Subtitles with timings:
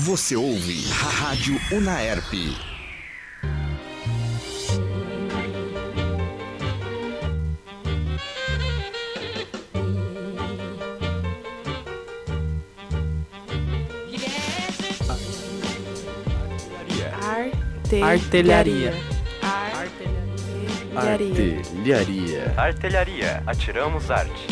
[0.00, 2.32] Você ouve Rádio Unaerp.
[18.00, 18.94] Artelharia.
[20.94, 21.44] Artelharia.
[21.74, 22.54] Artelharia.
[22.56, 23.42] Artelharia.
[23.46, 24.46] Atiramos arte.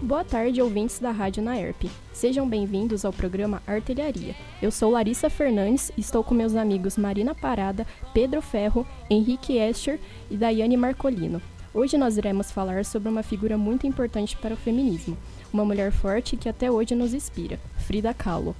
[0.00, 1.90] Boa tarde, ouvintes da Rádio Naerp.
[2.20, 4.36] Sejam bem-vindos ao programa Artelharia.
[4.60, 9.98] Eu sou Larissa Fernandes e estou com meus amigos Marina Parada, Pedro Ferro, Henrique Escher
[10.30, 11.40] e Daiane Marcolino.
[11.72, 15.16] Hoje nós iremos falar sobre uma figura muito importante para o feminismo,
[15.50, 18.54] uma mulher forte que até hoje nos inspira, Frida Kahlo.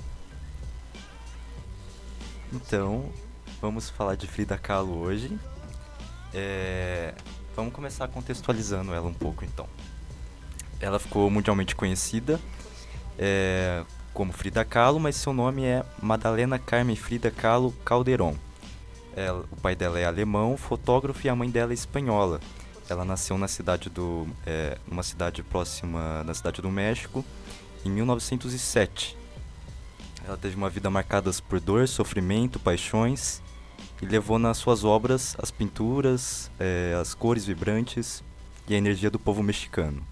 [2.51, 3.13] Então,
[3.61, 5.39] vamos falar de Frida Kahlo hoje.
[6.33, 7.13] É,
[7.55, 9.69] Vamos começar contextualizando ela um pouco, então.
[10.81, 12.41] Ela ficou mundialmente conhecida
[13.23, 13.85] é,
[14.15, 18.35] como Frida Kahlo, mas seu nome é Madalena Carmen Frida Kahlo Calderon.
[19.15, 22.41] Ela- o pai dela é alemão, fotógrafo, e a mãe dela é espanhola.
[22.89, 27.25] Ela nasceu na cidade do, é, numa cidade próxima da cidade do México,
[27.85, 29.17] em 1907.
[30.27, 33.43] Ela teve uma vida marcada por dor, sofrimento, paixões
[34.03, 38.23] e levou nas suas obras as pinturas, eh, as cores vibrantes
[38.69, 40.03] e a energia do povo mexicano.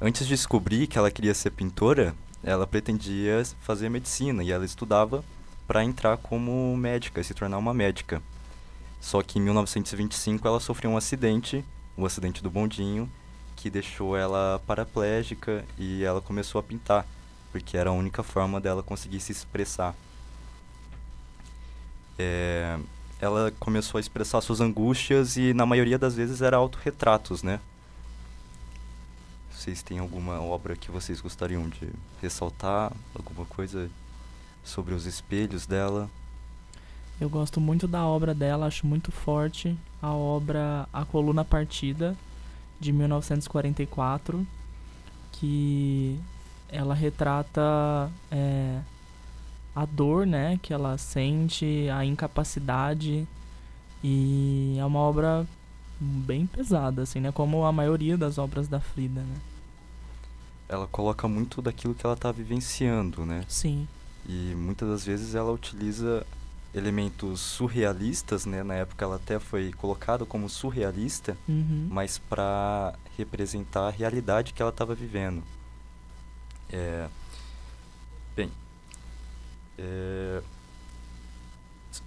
[0.00, 5.24] Antes de descobrir que ela queria ser pintora, ela pretendia fazer medicina e ela estudava
[5.66, 8.22] para entrar como médica se tornar uma médica.
[9.00, 11.64] Só que em 1925 ela sofreu um acidente,
[11.96, 13.10] o acidente do bondinho,
[13.56, 17.04] que deixou ela paraplégica e ela começou a pintar
[17.50, 19.96] porque era a única forma dela conseguir se expressar.
[22.16, 22.78] É,
[23.20, 27.58] ela começou a expressar suas angústias e na maioria das vezes era autorretratos, né?
[29.58, 31.90] Vocês têm alguma obra que vocês gostariam de
[32.22, 32.92] ressaltar?
[33.12, 33.90] Alguma coisa
[34.62, 36.08] sobre os espelhos dela?
[37.20, 42.16] Eu gosto muito da obra dela, acho muito forte a obra A Coluna Partida,
[42.78, 44.46] de 1944,
[45.32, 46.20] que
[46.68, 48.80] ela retrata é,
[49.74, 53.26] a dor né, que ela sente, a incapacidade,
[54.04, 55.44] e é uma obra
[56.00, 57.32] bem pesada, assim, né?
[57.32, 59.34] Como a maioria das obras da Frida, né?
[60.68, 63.44] Ela coloca muito daquilo que ela está vivenciando, né?
[63.48, 63.88] Sim,
[64.28, 66.26] E muitas das vezes ela utiliza
[66.74, 68.62] elementos surrealistas, né?
[68.62, 71.88] Na época ela até foi colocada como surrealista, uhum.
[71.90, 75.42] mas para representar a realidade que ela estava vivendo.
[76.70, 77.08] É,
[78.36, 78.50] bem,
[79.78, 80.42] é,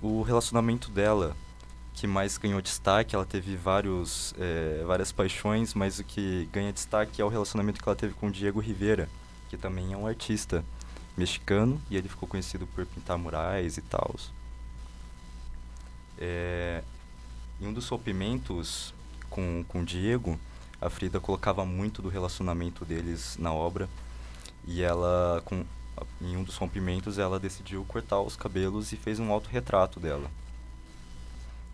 [0.02, 1.36] o relacionamento dela
[1.94, 7.22] que mais ganhou destaque, ela teve vários, é, várias paixões, mas o que ganha destaque
[7.22, 9.10] é o relacionamento que ela teve com o Diego Rivera,
[9.50, 10.64] que também é um artista
[11.18, 14.16] mexicano e ele ficou conhecido por pintar murais e tal.
[16.18, 16.84] É,
[17.60, 18.94] em um dos rompimentos
[19.30, 20.40] com, com o Diego,
[20.80, 23.88] a Frida colocava muito do relacionamento deles na obra
[24.66, 25.66] e ela, com,
[26.22, 30.30] em um dos rompimentos, ela decidiu cortar os cabelos e fez um autorretrato dela.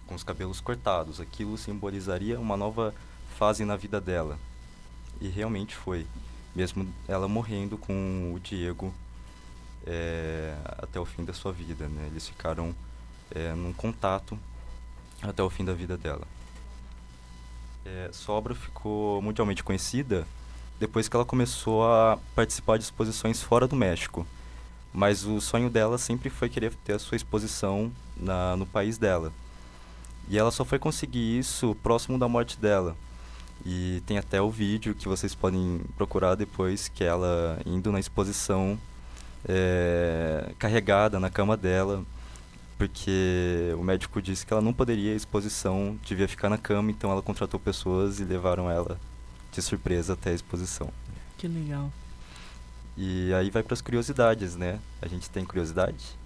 [0.08, 1.20] Com os cabelos cortados.
[1.20, 2.94] Aquilo simbolizaria uma nova
[3.38, 4.40] fase na vida dela.
[5.22, 6.08] E realmente foi.
[6.56, 8.94] Mesmo ela morrendo com o Diego
[9.86, 11.88] é, até o fim da sua vida.
[11.88, 12.08] Né?
[12.08, 12.74] Eles ficaram
[13.32, 14.38] é, num contato
[15.22, 16.28] até o fim da vida dela.
[17.86, 20.28] É, sua obra ficou mundialmente conhecida
[20.80, 24.28] depois que ela começou a participar de exposições fora do México.
[24.94, 29.32] Mas o sonho dela sempre foi querer ter a sua exposição na, no país dela.
[30.30, 32.96] E ela só foi conseguir isso próximo da morte dela.
[33.66, 38.78] E tem até o vídeo que vocês podem procurar depois, que ela indo na exposição
[39.48, 42.04] é, carregada na cama dela,
[42.78, 46.92] porque o médico disse que ela não poderia ir à exposição, devia ficar na cama,
[46.92, 49.00] então ela contratou pessoas e levaram ela
[49.52, 50.90] de surpresa até a exposição.
[51.38, 51.92] que legal.
[52.96, 54.80] E aí vai para as curiosidades, né?
[55.02, 56.18] A gente tem curiosidade?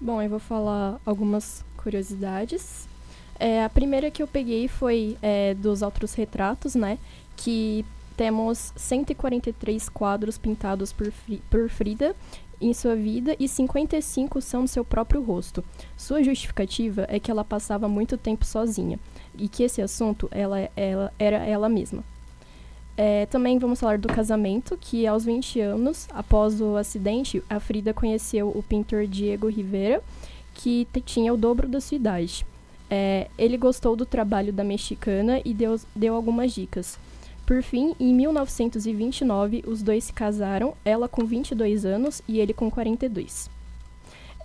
[0.00, 2.88] Bom, eu vou falar algumas curiosidades.
[3.38, 6.98] É, a primeira que eu peguei foi é, dos outros retratos, né?
[7.36, 7.84] Que
[8.16, 11.12] temos 143 quadros pintados por,
[11.50, 12.16] por Frida
[12.60, 15.62] em sua vida e 55 são do seu próprio rosto.
[15.96, 18.98] Sua justificativa é que ela passava muito tempo sozinha
[19.36, 22.02] e que esse assunto ela, ela, era ela mesma.
[22.96, 27.92] É, também vamos falar do casamento, que aos 20 anos, após o acidente, a Frida
[27.92, 30.02] conheceu o pintor Diego Rivera,
[30.54, 32.46] que tinha o dobro da sua idade.
[32.90, 36.98] É, ele gostou do trabalho da mexicana e deu, deu algumas dicas.
[37.44, 42.70] Por fim, em 1929, os dois se casaram, ela com 22 anos e ele com
[42.70, 43.48] 42.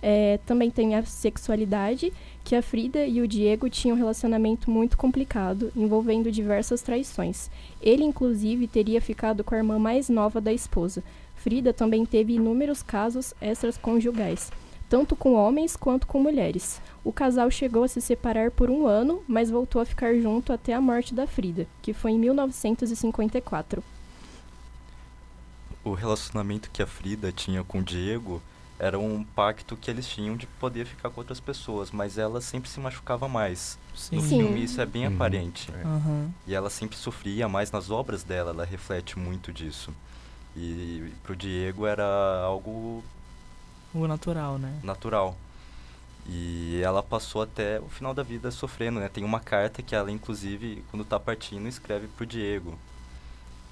[0.00, 2.12] É, também tem a sexualidade,
[2.44, 7.48] que a Frida e o Diego tinham um relacionamento muito complicado, envolvendo diversas traições.
[7.80, 11.04] Ele, inclusive, teria ficado com a irmã mais nova da esposa.
[11.36, 14.50] Frida também teve inúmeros casos extraconjugais,
[14.92, 16.78] tanto com homens quanto com mulheres.
[17.02, 20.74] O casal chegou a se separar por um ano, mas voltou a ficar junto até
[20.74, 23.82] a morte da Frida, que foi em 1954.
[25.82, 28.42] O relacionamento que a Frida tinha com o Diego
[28.78, 32.68] era um pacto que eles tinham de poder ficar com outras pessoas, mas ela sempre
[32.68, 33.78] se machucava mais.
[33.96, 34.16] Sim.
[34.16, 34.38] No Sim.
[34.40, 35.14] filme isso é bem Uhum.
[35.14, 35.72] aparente.
[35.82, 36.30] Aham.
[36.46, 39.90] E ela sempre sofria mais nas obras dela, ela reflete muito disso.
[40.54, 42.04] E pro Diego era
[42.44, 43.02] algo
[43.94, 44.80] O natural, né?
[44.82, 45.36] natural.
[46.26, 49.08] E ela passou até o final da vida sofrendo, né?
[49.08, 52.78] Tem uma carta que ela, inclusive, quando tá partindo, escreve pro Diego.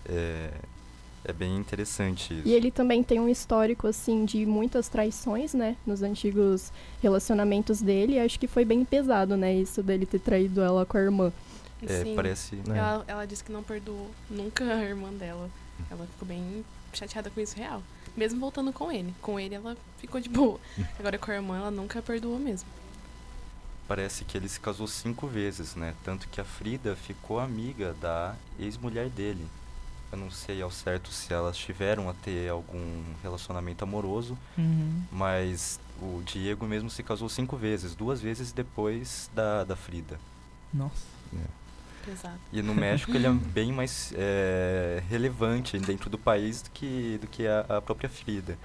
[0.05, 0.51] É,
[1.25, 2.49] é bem interessante isso.
[2.49, 5.77] E ele também tem um histórico, assim, de muitas traições, né?
[5.87, 8.19] Nos antigos relacionamentos dele.
[8.19, 9.55] Acho que foi bem pesado, né?
[9.55, 11.33] Isso dele ter traído ela com a irmã.
[11.87, 12.17] É, Sim.
[12.17, 12.57] parece...
[12.67, 12.79] né?
[12.79, 15.49] Ela, ela disse que não perdoou nunca a irmã dela.
[15.89, 17.83] Ela ficou bem chateada com isso real.
[18.17, 19.15] Mesmo voltando com ele.
[19.23, 20.59] Com ele ela ficou de boa.
[20.99, 22.69] Agora com a irmã ela nunca perdoou mesmo.
[23.89, 25.95] Parece que ele se casou cinco vezes, né?
[26.05, 29.45] Tanto que a Frida ficou amiga da ex-mulher dele.
[30.13, 35.03] Eu não sei ao certo se elas tiveram a ter algum relacionamento amoroso, Uhum.
[35.11, 40.19] mas o Diego mesmo se casou cinco vezes, duas vezes depois da, da Frida.
[40.75, 41.07] Nossa.
[42.05, 42.39] Pesado.
[42.53, 47.27] E no México ele é bem mais é, relevante dentro do país do que, do
[47.27, 48.59] que a, a própria Frida.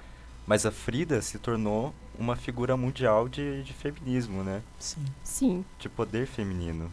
[0.48, 4.62] Mas a Frida se tornou uma figura mundial de, de feminismo, né?
[4.80, 5.06] Sim.
[5.24, 5.66] Sim.
[5.80, 6.92] de poder feminino.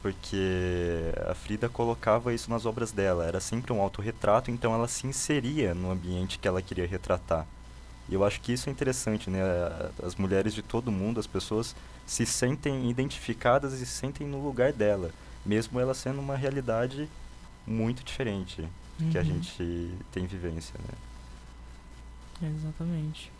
[0.00, 3.24] Porque a Frida colocava isso nas obras dela.
[3.24, 7.46] Era sempre um autorretrato, então ela se inseria no ambiente que ela queria retratar.
[8.08, 9.40] E eu acho que isso é interessante, né?
[10.02, 11.74] As mulheres de todo mundo, as pessoas
[12.04, 15.10] se sentem identificadas e se sentem no lugar dela.
[15.44, 17.08] Mesmo ela sendo uma realidade
[17.66, 18.64] muito diferente
[19.10, 19.26] que a Uhum.
[19.26, 22.48] gente tem vivência, né?
[22.56, 23.30] Exatamente.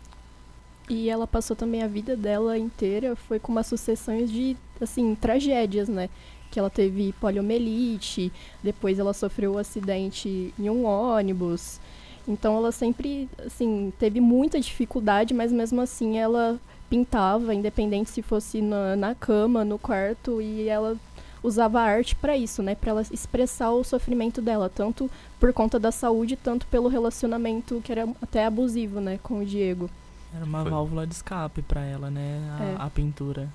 [0.89, 5.87] E ela passou também a vida dela inteira, foi com uma sucessão de, assim, tragédias,
[5.87, 6.09] né?
[6.51, 11.79] Que ela teve poliomielite, depois ela sofreu um acidente em um ônibus.
[12.27, 16.59] Então ela sempre, assim, teve muita dificuldade, mas mesmo assim ela
[16.89, 20.97] pintava, independente se fosse na, na cama, no quarto, e ela
[21.43, 22.73] usava a arte para isso, né?
[22.73, 27.91] Para ela expressar o sofrimento dela, tanto por conta da saúde, tanto pelo relacionamento que
[27.91, 29.89] era até abusivo, né, com o Diego.
[30.35, 30.71] Era uma Foi.
[30.71, 32.39] válvula de escape pra ela, né?
[32.59, 32.75] A, É.
[32.79, 33.47] a pintura.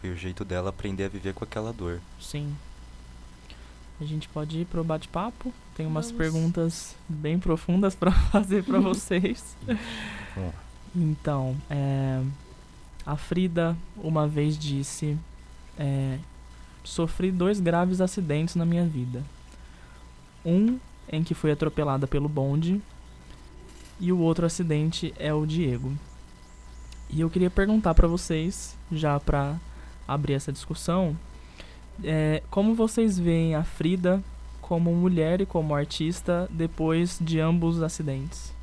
[0.00, 2.00] Foi o jeito dela aprender a viver com aquela dor.
[2.20, 2.54] Sim.
[4.00, 5.52] A gente pode ir pro bate-papo.
[5.74, 6.18] Tem umas Vamos.
[6.18, 9.56] perguntas bem profundas pra fazer pra vocês.
[10.94, 12.22] Então, é,
[13.04, 15.16] a Frida uma vez disse:
[15.78, 16.18] é,
[16.86, 19.22] Sofri dois graves acidentes na minha vida.
[20.44, 20.78] Um
[21.08, 22.80] em que fui atropelada pelo bonde,
[23.98, 25.92] e o outro acidente é o Diego.
[27.10, 29.56] E eu queria perguntar pra vocês, já pra
[30.06, 31.16] abrir essa discussão,
[32.04, 34.22] é, como vocês veem a Frida
[34.60, 38.55] como mulher e como artista depois de ambos os acidentes?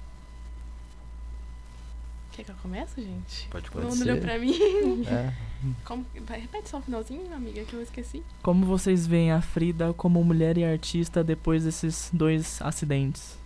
[2.34, 3.48] Quer que eu comece, gente?
[3.50, 3.92] Pode começar.
[3.92, 5.06] mundo olhou pra mim.
[5.06, 5.34] É.
[5.86, 6.04] Como...
[6.28, 8.24] Repete só o finalzinho, amiga, que eu esqueci.
[8.42, 13.38] Como vocês veem a Frida como mulher e artista depois desses dois acidentes?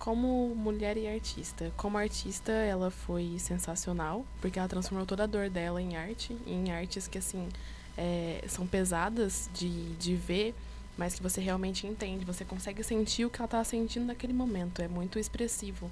[0.00, 1.72] Como mulher e artista.
[1.76, 6.72] Como artista, ela foi sensacional, porque ela transformou toda a dor dela em arte, em
[6.72, 7.48] artes que, assim,
[7.96, 10.56] é, são pesadas de, de ver,
[10.98, 12.24] mas que você realmente entende.
[12.24, 14.82] Você consegue sentir o que ela estava sentindo naquele momento.
[14.82, 15.88] É muito expressivo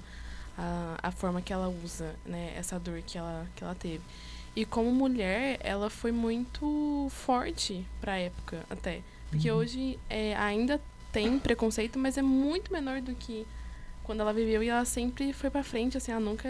[0.57, 4.01] a, a forma que ela usa, né, essa dor que ela, que ela teve.
[4.55, 9.01] E como mulher, ela foi muito forte pra época, até.
[9.29, 9.57] Porque Uhum.
[9.57, 10.79] hoje é, ainda
[11.11, 13.45] tem preconceito, mas é muito menor do que
[14.03, 16.49] quando ela viveu e ela sempre foi pra frente, assim, ela nunca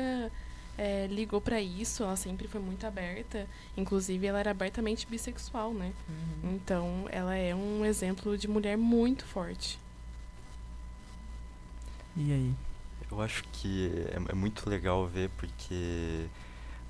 [0.78, 3.48] é, ligou pra isso, ela sempre foi muito aberta.
[3.78, 5.92] Inclusive, ela era abertamente bissexual, né?
[6.44, 9.78] Então, ela é um exemplo de mulher muito forte.
[12.18, 12.54] E aí?
[13.12, 16.28] Eu acho que é, é muito legal ver porque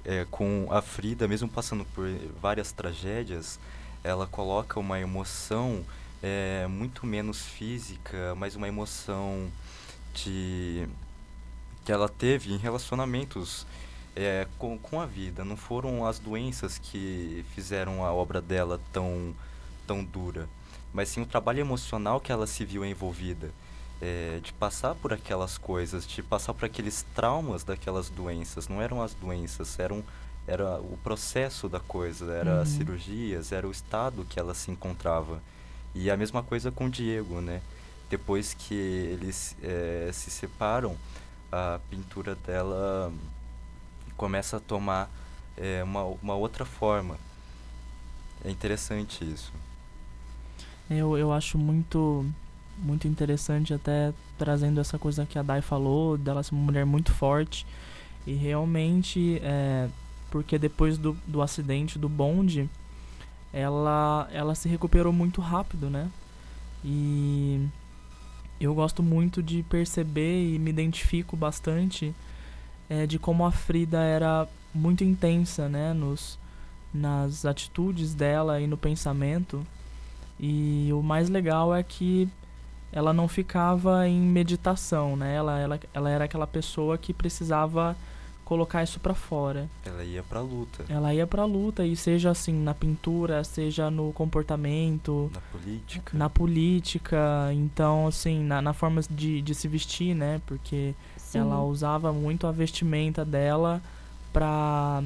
[0.06, 2.08] é, com a Frida, mesmo passando por
[2.40, 3.60] várias tragédias,
[4.04, 5.84] ela coloca uma emoção
[6.22, 9.52] é, muito menos física, mas uma emoção
[10.14, 10.88] de
[11.84, 13.66] que ela teve em relacionamentos
[14.16, 15.44] é, com, com a vida.
[15.44, 19.34] Não foram as doenças que fizeram a obra dela tão,
[19.88, 20.48] tão dura.
[20.94, 23.52] mas sim o trabalho emocional que ela se viu envolvida.
[24.02, 28.68] É, de passar por aquelas coisas, de passar por aqueles traumas daquelas doenças.
[28.68, 30.04] Não eram as doenças, eram,
[30.48, 32.62] era o processo da coisa, era Uhum.
[32.62, 35.40] as cirurgias, era o estado que ela se encontrava.
[35.94, 37.62] E a mesma coisa com o Diego, né?
[38.10, 40.98] Depois que eles eh, se separam,
[41.52, 43.14] a pintura dela
[44.18, 45.10] começa a tomar
[45.58, 47.18] eh, uma, uma outra forma.
[48.44, 49.54] É interessante isso.
[50.90, 52.26] Eu, eu acho muito
[52.82, 57.12] muito interessante até trazendo essa coisa que a Dai falou, dela ser uma mulher muito
[57.12, 57.66] forte.
[58.26, 59.88] E realmente, é,
[60.30, 62.70] porque depois do, do acidente do bonde,
[63.54, 66.10] ela, ela se recuperou muito rápido, né?
[66.84, 67.68] E
[68.60, 72.14] eu gosto muito de perceber e me identifico bastante
[72.90, 75.94] é, de como a Frida era muito intensa, né?
[75.94, 76.40] Nos,
[76.94, 79.66] nas atitudes dela e no pensamento.
[80.40, 82.28] E o mais legal é que
[82.92, 85.36] ela não ficava em meditação, né?
[85.36, 87.96] Ela, ela, ela era aquela pessoa que precisava
[88.44, 89.70] colocar isso pra fora.
[89.86, 94.12] Ela ia pra luta, Ela ia pra luta e seja assim na pintura, seja no
[94.12, 96.18] comportamento, na política.
[96.18, 100.42] na política, então assim, na, na forma de, de se vestir, né?
[100.46, 101.40] Porque Sim.
[101.40, 103.82] ela usava muito a vestimenta dela
[104.34, 105.02] pra,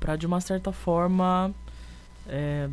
[0.00, 1.54] pra de uma certa forma
[2.26, 2.68] é,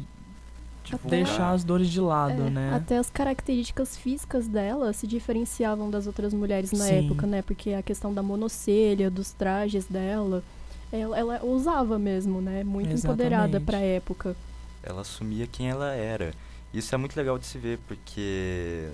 [0.98, 1.10] divulgar.
[1.26, 2.74] deixar as dores de lado, É, né?
[2.76, 7.06] Até as características físicas dela se diferenciavam das outras mulheres na Sim.
[7.06, 7.42] época, né?
[7.42, 10.44] Porque a questão da monocelha, dos trajes dela,
[10.92, 12.64] ela, ela usava mesmo, né?
[12.64, 13.66] Muito empoderada Exatamente.
[13.66, 14.36] pra época.
[14.84, 16.34] ela assumia quem ela era.
[16.74, 18.88] Isso é muito legal de se ver, porque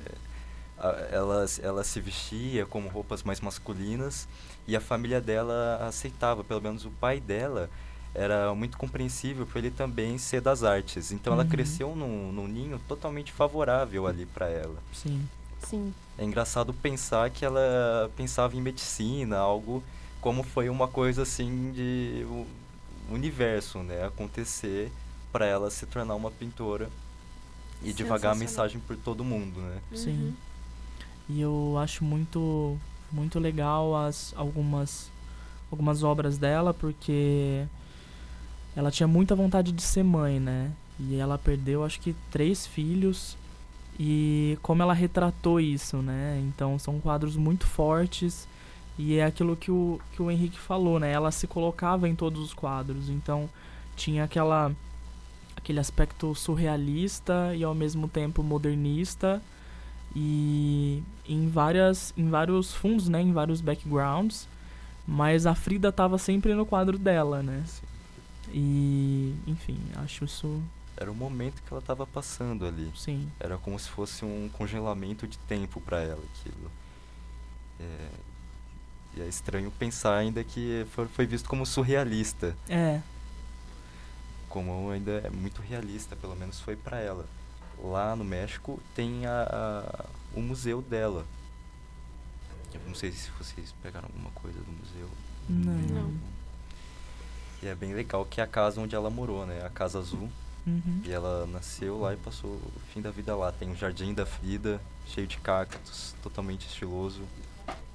[1.11, 4.27] ela, ela se vestia como roupas mais masculinas
[4.67, 7.69] e a família dela aceitava, pelo menos o pai dela
[8.15, 11.11] era muito compreensível por ele também ser das artes.
[11.11, 11.49] Então ela Uhum.
[11.49, 14.77] cresceu num, num ninho totalmente favorável ali para ela.
[14.93, 15.27] Sim.
[15.61, 15.93] Sim.
[16.17, 19.83] É engraçado pensar que ela pensava em medicina, algo
[20.21, 22.45] como foi uma coisa assim de o
[23.13, 24.91] universo, né, acontecer
[25.31, 26.89] para ela se tornar uma pintora
[27.83, 29.77] e divulgar a mensagem por todo mundo, né?
[29.93, 30.11] Sim.
[30.11, 30.33] Uhum.
[31.29, 32.77] E eu acho muito
[33.11, 35.09] muito legal as algumas
[35.71, 37.65] algumas obras dela porque
[38.75, 40.71] ela tinha muita vontade de ser mãe, né?
[40.99, 43.37] E ela perdeu acho que três filhos
[43.99, 46.41] e como ela retratou isso, né?
[46.47, 48.47] Então são quadros muito fortes
[48.97, 51.11] e é aquilo que o que o Henrique falou, né?
[51.11, 53.49] Ela se colocava em todos os quadros, então
[53.95, 54.71] tinha aquela
[55.55, 59.41] aquele aspecto surrealista e ao mesmo tempo modernista
[60.15, 64.47] e em várias em vários fundos, né, em vários backgrounds,
[65.07, 67.61] mas a Frida tava sempre no quadro dela, né?
[67.63, 67.85] Assim,
[68.49, 70.61] E, enfim, acho isso,
[70.97, 72.91] era o momento que ela estava passando ali.
[72.95, 76.71] sim, Era como se fosse um congelamento de tempo para ela aquilo.
[77.79, 78.09] É,
[79.17, 82.55] e é estranho pensar ainda que foi, visto como surrealista.
[82.69, 83.01] é,
[84.49, 87.25] como ainda é muito realista, pelo menos foi para ela.
[87.77, 91.25] Lá no México tem a, a- o museu dela.
[92.73, 95.09] Eu não sei se vocês pegaram alguma coisa do museu.
[95.49, 95.73] não,
[96.03, 96.13] Não.
[97.63, 99.65] E é bem legal que é a casa onde ela morou, né?
[99.65, 100.29] A Casa Azul.
[100.67, 101.01] Uhum.
[101.05, 103.51] E ela nasceu lá e passou o fim da vida lá.
[103.51, 107.21] Tem o Jardim da Frida, cheio de cactos, totalmente estiloso.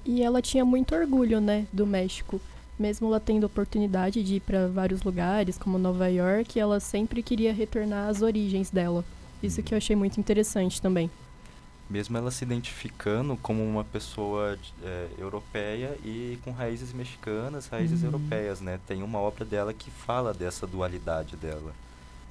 [0.05, 2.39] E ela tinha muito orgulho, né, do México.
[2.79, 7.53] Mesmo ela tendo oportunidade de ir pra vários lugares, como Nova York, ela sempre queria
[7.53, 9.05] retornar às origens dela.
[9.43, 11.09] Isso que eu achei muito interessante também.
[11.91, 18.05] Mesmo ela se identificando como uma pessoa é, europeia e com raízes mexicanas, raízes Uhum.
[18.07, 18.79] europeias, né?
[18.87, 21.73] Tem uma obra dela que fala dessa dualidade dela.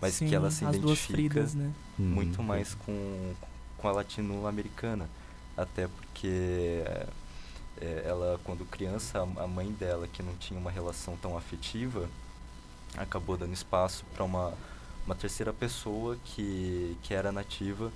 [0.00, 1.70] Mas que ela se identifica Fridas, né?
[1.98, 2.44] muito Hum.
[2.44, 3.34] mais com,
[3.76, 5.06] com a latino-americana.
[5.54, 7.06] Até porque é,
[7.82, 12.08] é, ela, quando criança, a a mãe dela, que não tinha uma relação tão afetiva,
[12.96, 14.54] acabou dando espaço para uma,
[15.04, 17.92] uma terceira pessoa que, que era nativa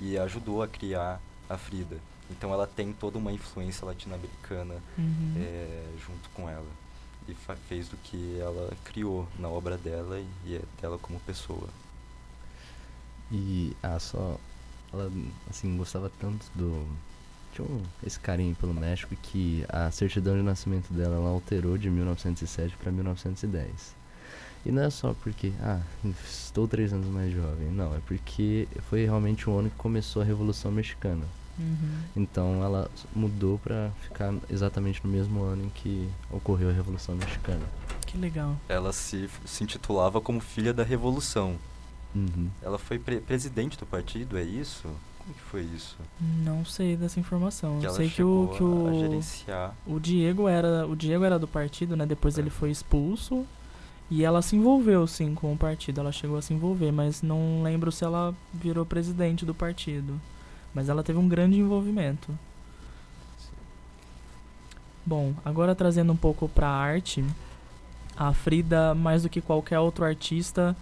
[0.00, 1.96] e ajudou a criar a Frida.
[2.30, 5.34] Então ela tem toda uma influência latino-americana Uhum.
[5.36, 6.66] é, junto com ela.
[7.28, 7.34] E
[7.68, 11.68] fez do que ela criou na obra dela e, e é dela como pessoa.
[13.30, 14.38] E, ah, só.
[14.92, 15.10] Ela,
[15.48, 16.86] assim, gostava tanto do.
[17.54, 21.88] Tinha um, esse carinho pelo México que a certidão de nascimento dela ela alterou de
[21.90, 23.94] 1907 para 1910.
[24.64, 25.80] E não é só porque, ah,
[26.24, 27.68] estou três anos mais jovem.
[27.72, 31.24] Não, é porque foi realmente o ano que começou a Revolução Mexicana.
[31.58, 31.98] Uhum.
[32.16, 37.64] Então ela mudou para ficar exatamente no mesmo ano em que ocorreu a Revolução Mexicana.
[38.06, 38.56] Que legal.
[38.68, 41.56] Ela se, se intitulava como filha da Revolução.
[42.14, 42.48] Uhum.
[42.62, 44.88] Ela foi pre- presidente do partido, é isso?
[45.18, 45.96] Como que foi isso?
[46.44, 47.80] Não sei dessa informação.
[47.80, 49.74] Que Eu sei que o, que o, gerenciar.
[49.86, 52.04] o Diego era o Diego era do partido, né?
[52.06, 52.40] Depois É.
[52.40, 53.46] ele foi expulso
[54.14, 56.02] e ela se envolveu sim com o partido.
[56.02, 60.20] Ela chegou a se envolver, mas não lembro se ela virou presidente do partido.
[60.74, 62.28] Mas ela teve um grande envolvimento.
[65.06, 67.24] Bom, agora trazendo um pouco pra arte,
[68.14, 70.76] a Frida, mais do que qualquer outro artista,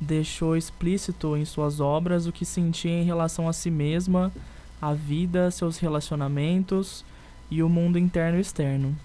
[0.00, 4.32] deixou explícito em suas obras o que sentia em relação a si mesma,
[4.80, 7.04] a vida, seus relacionamentos
[7.50, 8.96] e o mundo interno e externo.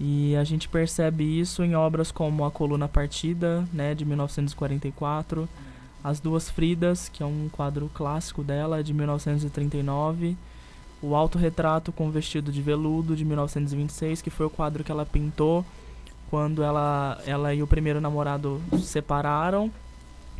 [0.00, 5.48] E a gente percebe isso em obras como A Coluna Partida, né, de 1944,
[6.04, 10.36] As Duas Fridas, que é um quadro clássico dela, de 1939,
[11.02, 15.64] O Autorretrato com Vestido de Veludo, de 1926, que foi o quadro que ela pintou
[16.30, 19.70] quando ela, ela e o primeiro namorado se separaram.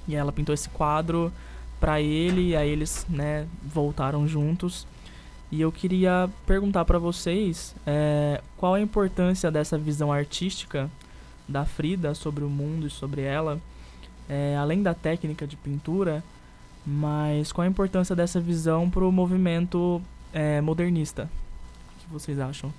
[0.06, 1.32] E ela pintou esse quadro
[1.78, 4.86] pra ele, e aí eles, né, voltaram juntos.
[5.50, 10.90] E eu queria perguntar pra vocês é, qual a importância dessa visão artística
[11.48, 13.58] da Frida sobre o mundo e sobre ela,
[14.28, 16.22] é, além da técnica de pintura,
[16.86, 20.02] mas qual a importância dessa visão pro movimento
[20.32, 21.30] é, modernista?
[21.96, 22.72] O que vocês acham?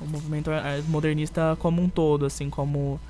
[0.00, 3.00] O movimento é, modernista como um todo, assim, como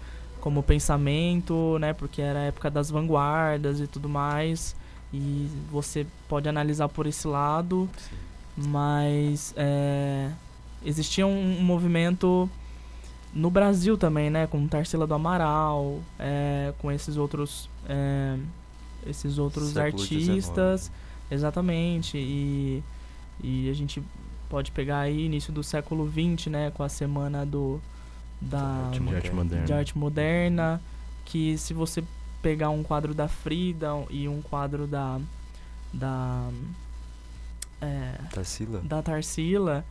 [0.41, 1.93] como pensamento, né?
[1.93, 4.75] Porque era a época das vanguardas e tudo mais.
[5.13, 7.89] E você pode analisar por esse lado,
[8.57, 10.31] mas é,
[10.85, 12.49] existia um, um movimento
[13.33, 14.47] no Brasil também, né?
[14.47, 18.37] Com Tarsila do Amaral, é, com esses outros, é,
[19.07, 20.91] esses outros Século artistas,
[21.31, 22.19] exatamente.
[22.19, 22.83] E,
[23.43, 24.03] e a gente
[24.49, 26.71] pode pegar aí início do século XX, né?
[26.73, 27.81] Com a semana do
[28.41, 30.81] da De arte de arte moderna,
[31.25, 32.05] que se você
[32.43, 35.21] pegar um quadro da Frida e um quadro da
[35.93, 36.51] da
[37.81, 38.81] é, Tarsila?
[38.81, 39.85] da Tarsila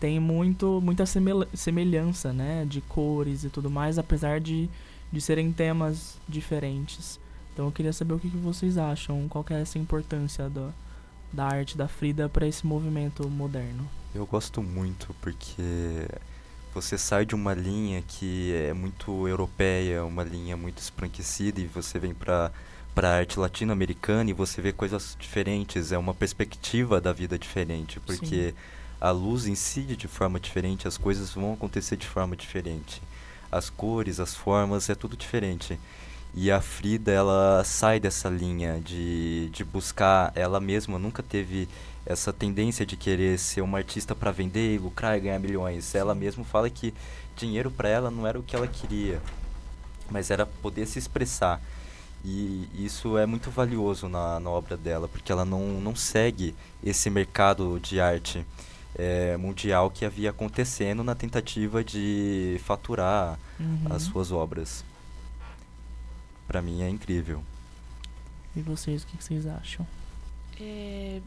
[0.00, 4.68] tem muito muita semel- semelhança, né, de cores e tudo mais, apesar de,
[5.12, 7.20] de serem temas diferentes.
[7.52, 10.72] Então eu queria saber o que, que vocês acham, qual que é essa importância do,
[11.32, 13.86] da arte da Frida para esse movimento moderno.
[14.14, 16.08] Eu gosto muito porque
[16.74, 21.98] você sai de uma linha que é muito europeia, uma linha muito esbranquecida e você
[21.98, 22.50] vem para
[22.94, 28.54] para arte latino-americana e você vê coisas diferentes, é uma perspectiva da vida diferente, porque
[29.00, 33.02] a luz incide de forma diferente, as coisas vão acontecer de forma diferente.
[33.50, 35.78] As cores, as formas, é tudo diferente.
[36.34, 41.68] E a Frida, ela sai dessa linha de, de buscar, ela mesma nunca teve
[42.04, 45.94] essa tendência de querer ser uma artista para vender, lucrar e ganhar milhões.
[45.94, 46.92] Ela mesma fala que
[47.36, 49.20] dinheiro para ela não era o que ela queria,
[50.10, 51.60] mas era poder se expressar.
[52.24, 57.10] E isso é muito valioso na, na obra dela, porque ela não, não segue esse
[57.10, 58.44] mercado de arte
[58.96, 63.86] eh, mundial que havia acontecendo na tentativa de faturar Uhum.
[63.94, 64.84] as suas obras.
[66.48, 67.42] Para mim é incrível.
[68.56, 69.86] E vocês, o que vocês acham?
[70.60, 71.20] É,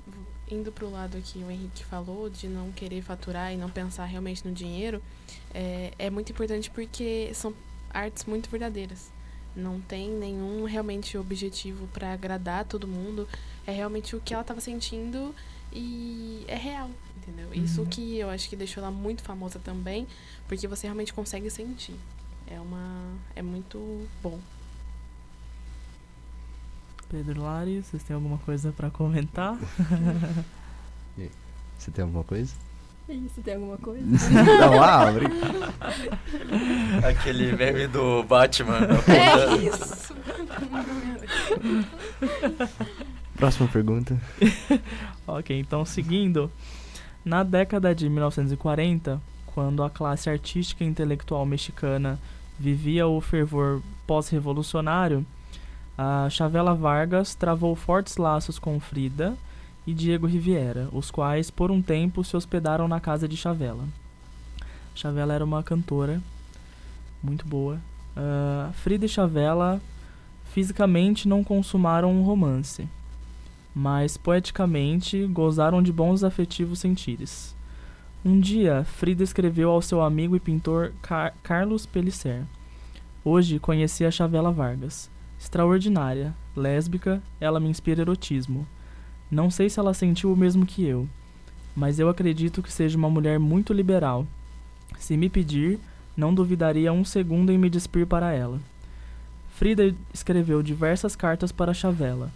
[0.49, 4.47] indo pro lado que o Henrique falou, de não querer faturar e não pensar realmente
[4.47, 5.01] no dinheiro,
[5.53, 7.53] é, é muito importante porque são
[7.89, 9.11] artes muito verdadeiras.
[9.55, 13.27] Não tem nenhum realmente objetivo para agradar todo mundo.
[13.65, 15.33] É realmente o que ela estava sentindo
[15.71, 17.53] e é real, entendeu?
[17.53, 17.87] Isso Uhum.
[17.87, 20.07] que eu acho que deixou ela muito famosa também,
[20.47, 21.95] porque você realmente consegue sentir.
[22.47, 24.39] É uma é muito bom.
[27.09, 29.57] Pedro Lari, vocês têm alguma coisa para comentar?
[31.77, 32.53] Você tem alguma coisa?
[33.07, 34.03] Isso, tem alguma coisa?
[34.59, 35.27] Não, abre.
[37.07, 38.79] Aquele meme do Batman.
[39.07, 40.15] É isso.
[43.35, 44.19] Próxima pergunta.
[45.27, 46.51] Ok, então seguindo,
[47.23, 52.19] na década de 1940, quando a classe artística e intelectual mexicana
[52.57, 55.23] vivia o fervor pós-revolucionário,
[55.97, 59.35] a Chavela Vargas travou fortes laços com Frida
[59.85, 63.85] e Diego Riviera, os quais por um tempo se hospedaram na casa de Chavela.
[64.93, 66.21] Chavela era uma cantora
[67.23, 67.79] muito boa.
[68.15, 69.81] Ah, Frida e Chavela
[70.45, 72.87] fisicamente não consumaram um romance
[73.75, 77.53] mas poeticamente gozaram de bons afetivos sentires.
[78.23, 82.43] Um dia, Frida escreveu ao seu amigo e pintor Car Carlos Pellicer.
[83.23, 85.11] Hoje conheci a Chavela Vargas.
[85.39, 88.67] Extraordinária, lésbica, ela me inspira erotismo.
[89.29, 91.07] Não sei se ela sentiu o mesmo que eu,
[91.75, 94.25] mas eu acredito que seja uma mulher muito liberal.
[94.97, 95.79] Se me pedir,
[96.15, 98.59] não duvidaria um segundo em me despir para ela.
[99.49, 102.31] Frida escreveu diversas cartas para Chavela.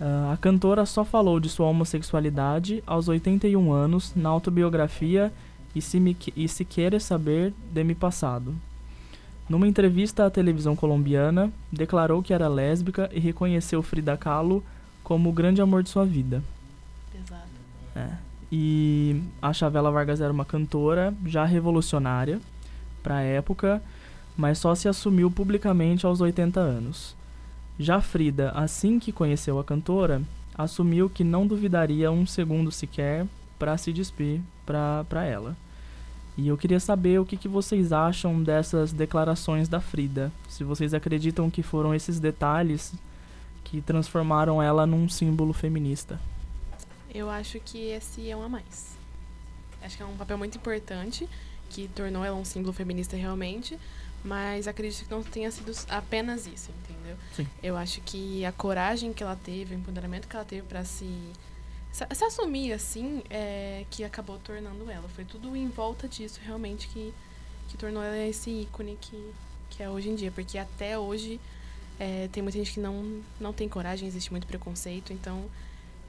[0.00, 5.32] Uh, a cantora só falou de sua homossexualidade aos 81 anos na autobiografia
[5.74, 8.54] E Se, me, e se Queres Saber de Mi Passado.
[9.48, 14.62] Numa entrevista à televisão colombiana, declarou que era lésbica e reconheceu Frida Kahlo
[15.02, 16.42] como o grande amor de sua vida.
[17.12, 17.42] Pesado.
[17.94, 18.08] É.
[18.50, 22.40] E a Chavela Vargas era uma cantora já revolucionária
[23.02, 23.82] para a época,
[24.36, 27.16] mas só se assumiu publicamente aos 80 anos.
[27.78, 30.22] Já Frida, assim que conheceu a cantora,
[30.56, 33.26] assumiu que não duvidaria um segundo sequer
[33.58, 35.56] para se despir para ela.
[36.36, 40.32] E eu queria saber o que, que vocês acham dessas declarações da Frida.
[40.48, 42.94] Se vocês acreditam que foram esses detalhes
[43.64, 46.20] que transformaram ela num símbolo feminista.
[47.14, 48.96] Eu acho que esse é um a mais.
[49.82, 51.28] Acho que é um papel muito importante
[51.68, 53.78] que tornou ela um símbolo feminista realmente,
[54.24, 57.16] mas acredito que não tenha sido apenas isso, entendeu?
[57.34, 57.46] Sim.
[57.62, 61.06] Eu acho que a coragem que ela teve, o empoderamento que ela teve para se,
[61.06, 61.51] se,
[61.92, 65.08] se assumir assim, é que acabou tornando ela.
[65.10, 67.12] Foi tudo em volta disso realmente que
[67.68, 69.32] que tornou ela esse ícone que
[69.70, 71.40] que é hoje em dia, porque até hoje
[71.98, 75.44] é, tem muita gente que não não tem coragem, existe muito preconceito, então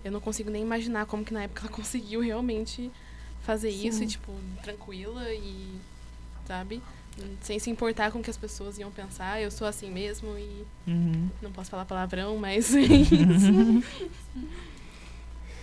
[0.04, 2.92] eu não consigo nem imaginar como que na época ela conseguiu realmente
[3.44, 3.88] fazer Sim.
[3.88, 5.80] isso e, tipo, tranquila e,
[6.48, 6.82] sabe?
[7.42, 9.40] Sem se importar com o que as pessoas iam pensar.
[9.42, 11.30] Eu sou assim mesmo e Uhum.
[11.42, 13.84] não posso falar palavrão, mas é isso.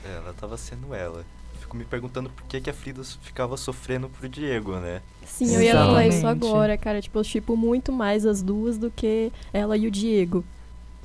[0.05, 1.25] É, ela tava sendo ela.
[1.61, 5.03] Fico me perguntando por que, que a Frida ficava sofrendo pro Diego, né?
[5.27, 7.01] Sim, eu ia falar isso agora, cara.
[7.01, 10.45] Tipo, eu tipo muito mais as duas do que ela e o Diego.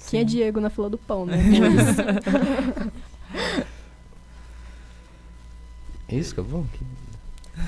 [0.10, 0.28] Quem é Sim.
[0.28, 1.38] Diego na fila do pão, né?
[6.08, 6.66] É isso, acabou?
[6.72, 6.86] Que...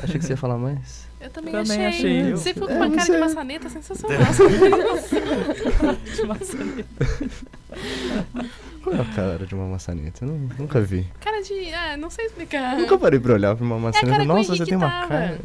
[0.03, 1.07] Achei que você ia falar mais.
[1.19, 2.19] Eu também, Também achei.
[2.21, 2.31] achei.
[2.31, 3.19] Você ficou com É, uma cara de sei.
[3.19, 4.19] maçaneta sensacional.
[8.89, 10.23] Qual é a cara de uma maçaneta?
[10.23, 11.05] Eu não- nunca vi.
[11.19, 11.73] cara de.
[11.73, 12.77] Ah, não sei explicar.
[12.77, 14.07] Nunca parei pra olhar pra uma maçaneta.
[14.11, 15.07] cara que o Nossa, você tem uma tava.
[15.07, 15.39] cara.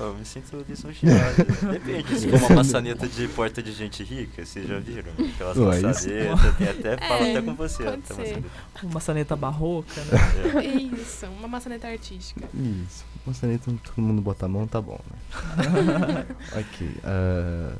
[0.00, 1.44] Eu me sinto lisonjeado.
[1.72, 5.12] Depende, se for uma maçaneta de porta de gente rica, vocês já viram?
[5.12, 7.84] Aquelas Ué, maçanetas, tem até, fala É, até com você.
[7.84, 8.20] pode até ser.
[8.22, 8.48] maçaneta.
[8.82, 10.62] Uma maçaneta barroca, né?
[10.64, 10.68] É.
[11.00, 12.48] Isso, uma maçaneta artística.
[12.54, 13.04] Isso.
[13.26, 16.26] Maçaneta, todo mundo bota a mão, tá bom, né?
[16.56, 16.90] ok.
[17.04, 17.72] ah,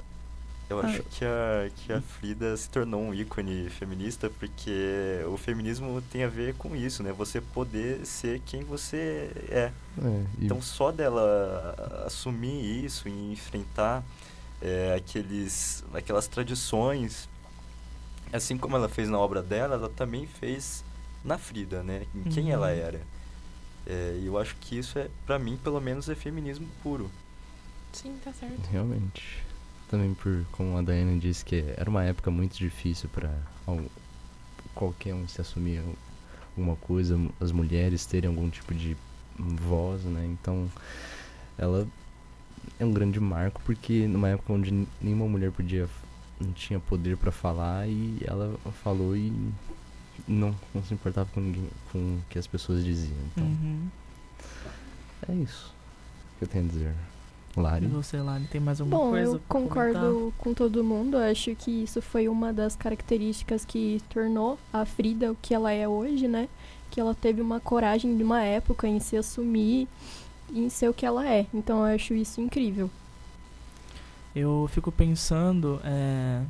[0.71, 6.01] Eu acho que a, que a Frida se tornou um ícone feminista porque o feminismo
[6.13, 7.13] tem a ver com isso, né?
[7.13, 9.73] Você poder ser quem você é.
[10.01, 14.05] é, e Então só dela assumir isso e enfrentar
[14.63, 17.29] é, aqueles, aquelas tradições,
[18.33, 20.85] assim como ela fez na obra dela, ela também fez
[21.25, 22.07] na Frida, né?
[22.15, 22.51] Em quem Uhum.
[22.53, 23.01] ela era.
[23.87, 27.11] É, E eu acho que isso é, pra mim, pelo menos, é feminismo puro.
[27.93, 28.61] Sim, tá certo.
[28.71, 29.43] Realmente.
[29.91, 33.29] Também por, como a Daiane disse, que era uma época muito difícil para
[34.75, 35.83] qualquer um se assumir
[36.57, 38.97] alguma coisa, as mulheres terem algum tipo de
[39.37, 40.25] voz, né?
[40.27, 40.71] Então,
[41.59, 41.89] ela
[42.79, 45.89] é um grande marco porque numa época onde nenhuma mulher podia,
[46.41, 49.33] não tinha poder para falar e ela falou e
[50.29, 53.17] não, não se importava com ninguém, com o que as pessoas diziam.
[53.35, 53.89] Então, Uhum.
[55.29, 55.75] é isso
[56.39, 56.95] que eu tenho a dizer.
[57.57, 57.85] Lari?
[57.87, 59.33] E você, Lani, tem mais alguma Bom, coisa?
[59.33, 60.33] eu pra concordo comentar?
[60.39, 61.17] com todo mundo.
[61.17, 65.73] Eu Acho que isso foi uma das características que tornou a Frida o que ela
[65.73, 66.49] é hoje, né?
[66.91, 69.89] Que ela teve uma coragem de uma época em se assumir
[70.51, 71.47] e em ser o que ela é.
[71.53, 72.89] Então eu acho isso incrível.
[74.35, 76.43] Eu fico pensando é,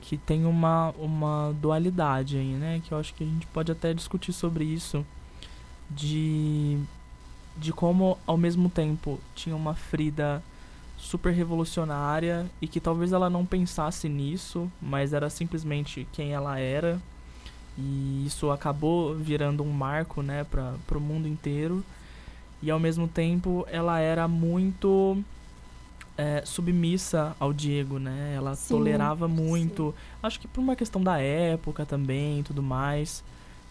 [0.00, 2.80] que tem uma, uma dualidade aí, né?
[2.82, 5.04] Que eu acho que a gente pode até discutir sobre isso.
[5.90, 6.78] De,
[7.56, 10.42] de como, ao mesmo tempo, tinha uma Frida
[10.96, 17.00] super revolucionária e que talvez ela não pensasse nisso, mas era simplesmente quem ela era.
[17.78, 21.84] E isso acabou virando um marco, né, para o mundo inteiro.
[22.62, 25.22] E ao mesmo tempo ela era muito
[26.16, 28.32] é, submissa ao Diego, né?
[28.34, 29.94] Ela Sim, tolerava muito.
[30.22, 33.22] Acho que por uma questão da época também e tudo mais.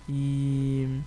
[0.07, 1.01] E.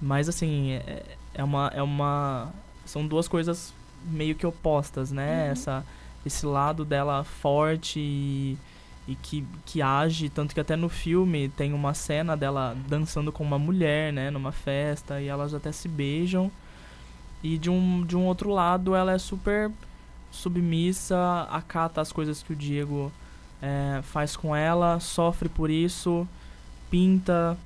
[0.00, 1.70] Mas assim, é, é uma.
[1.74, 2.52] É uma.
[2.84, 3.72] São duas coisas
[4.04, 5.46] meio que opostas, né?
[5.46, 5.52] Uhum.
[5.52, 5.84] Essa,
[6.24, 8.58] esse lado dela forte e,
[9.06, 10.28] e que, que age.
[10.28, 14.30] Tanto que até no filme tem uma cena dela dançando com uma mulher, né?
[14.30, 15.20] Numa festa.
[15.20, 16.50] E elas até se beijam.
[17.42, 19.70] E de um, de um outro lado, ela é super
[20.30, 23.12] submissa, acata as coisas que o Diego
[23.62, 26.26] é, faz com ela, sofre por isso,
[26.90, 27.56] pinta.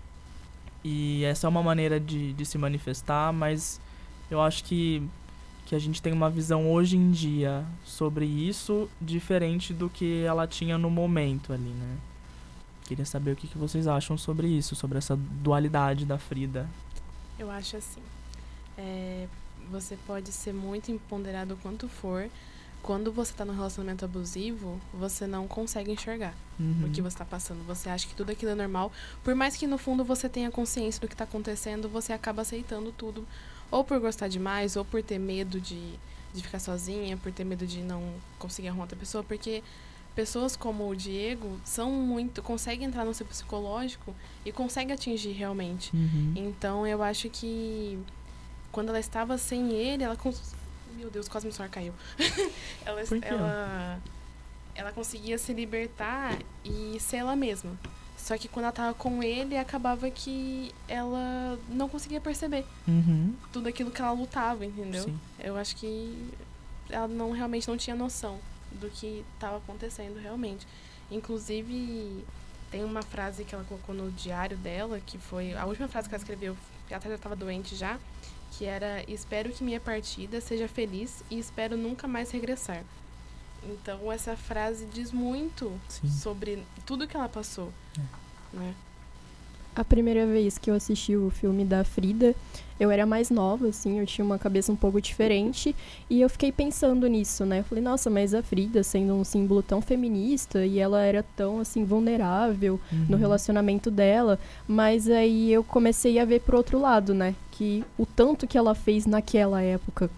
[0.85, 3.81] E essa é uma maneira de, de se manifestar, mas
[4.31, 5.03] eu acho que,
[5.67, 10.47] que a gente tem uma visão hoje em dia sobre isso diferente do que ela
[10.47, 11.97] tinha no momento ali, né?
[12.85, 16.69] Queria saber o que, que vocês acham sobre isso, sobre essa dualidade da Frida.
[17.39, 18.03] Eu acho assim.
[18.77, 19.29] é,
[19.71, 22.29] você pode ser muito empoderado quanto for.
[22.83, 26.87] Quando você tá num relacionamento abusivo, você não consegue enxergar Uhum.
[26.87, 27.65] o que você tá passando.
[27.67, 28.91] Você acha que tudo aquilo é normal.
[29.23, 32.91] Por mais que no fundo você tenha consciência do que tá acontecendo, você acaba aceitando
[32.93, 33.27] tudo.
[33.71, 35.95] Ou por gostar demais, ou por ter medo de,
[36.35, 38.03] de ficar sozinha, por ter medo de não
[38.39, 39.23] conseguir arrumar outra pessoa.
[39.25, 39.63] Porque
[40.15, 42.43] pessoas como o Diego são muito.
[42.43, 44.15] conseguem entrar no seu psicológico
[44.45, 45.95] e conseguem atingir realmente.
[45.97, 46.33] Uhum.
[46.37, 47.99] Então eu acho que
[48.73, 50.17] quando ela estava sem ele, ela.
[50.97, 51.93] Meu Deus, quase meu celular caiu.
[52.85, 54.01] ela, ela
[54.75, 57.79] ela conseguia se libertar e ser ela mesma.
[58.17, 63.35] Só que quando ela tava com ele, acabava que ela não conseguia perceber Uhum.
[63.53, 65.03] tudo aquilo que ela lutava, entendeu?
[65.05, 65.19] Sim.
[65.41, 66.31] Eu acho que
[66.89, 68.39] ela não realmente não tinha noção
[68.71, 70.67] do que estava acontecendo realmente.
[71.11, 72.25] Inclusive,
[72.71, 76.15] tem uma frase que ela colocou no diário dela, que foi a última frase que
[76.15, 76.57] ela escreveu,
[76.89, 77.99] ela até já estava doente já,
[78.53, 82.83] que era espero que minha partida seja feliz e espero nunca mais regressar.
[83.65, 86.09] Então essa frase diz muito Sim.
[86.09, 87.73] sobre tudo que ela passou,
[88.53, 88.75] né?
[89.75, 92.35] A primeira vez que eu assisti o filme da Frida,
[92.79, 95.75] eu era mais nova, assim, eu tinha uma cabeça um pouco diferente
[96.11, 97.61] e eu fiquei pensando nisso, né?
[97.61, 101.59] Eu falei, nossa, mas a Frida, sendo um símbolo tão feminista e ela era tão,
[101.59, 103.21] assim, vulnerável no Uhum.
[103.21, 104.39] relacionamento dela,
[104.69, 107.35] mas aí eu comecei a ver pro outro lado, né?
[107.63, 110.11] Que o tanto que ela fez naquela época.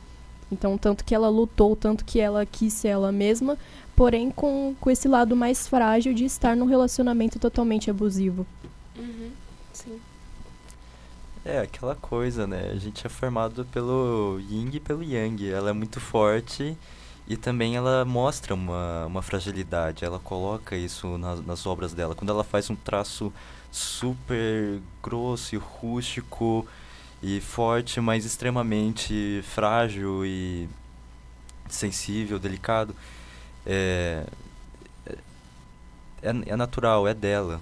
[0.51, 3.59] Então, o tanto que ela lutou, o tanto que ela quis ser ela mesma,
[3.95, 8.47] porém com, com esse lado mais frágil de estar num relacionamento totalmente abusivo.
[8.97, 9.31] Uhum,
[9.75, 10.01] sim.
[11.45, 12.71] É, aquela coisa, né?
[12.73, 15.47] A gente é formado pelo yin e pelo yang.
[15.47, 16.75] Ela é muito forte
[17.29, 20.03] e também ela mostra uma, uma fragilidade.
[20.03, 22.15] Ela coloca isso nas, nas obras dela.
[22.15, 23.31] Quando ela faz um traço
[23.71, 26.67] super grosso e rústico
[27.23, 30.69] e forte, mas extremamente frágil e
[31.69, 32.95] sensível, delicado,
[33.67, 34.27] é,
[36.23, 37.61] é, é natural, é dela.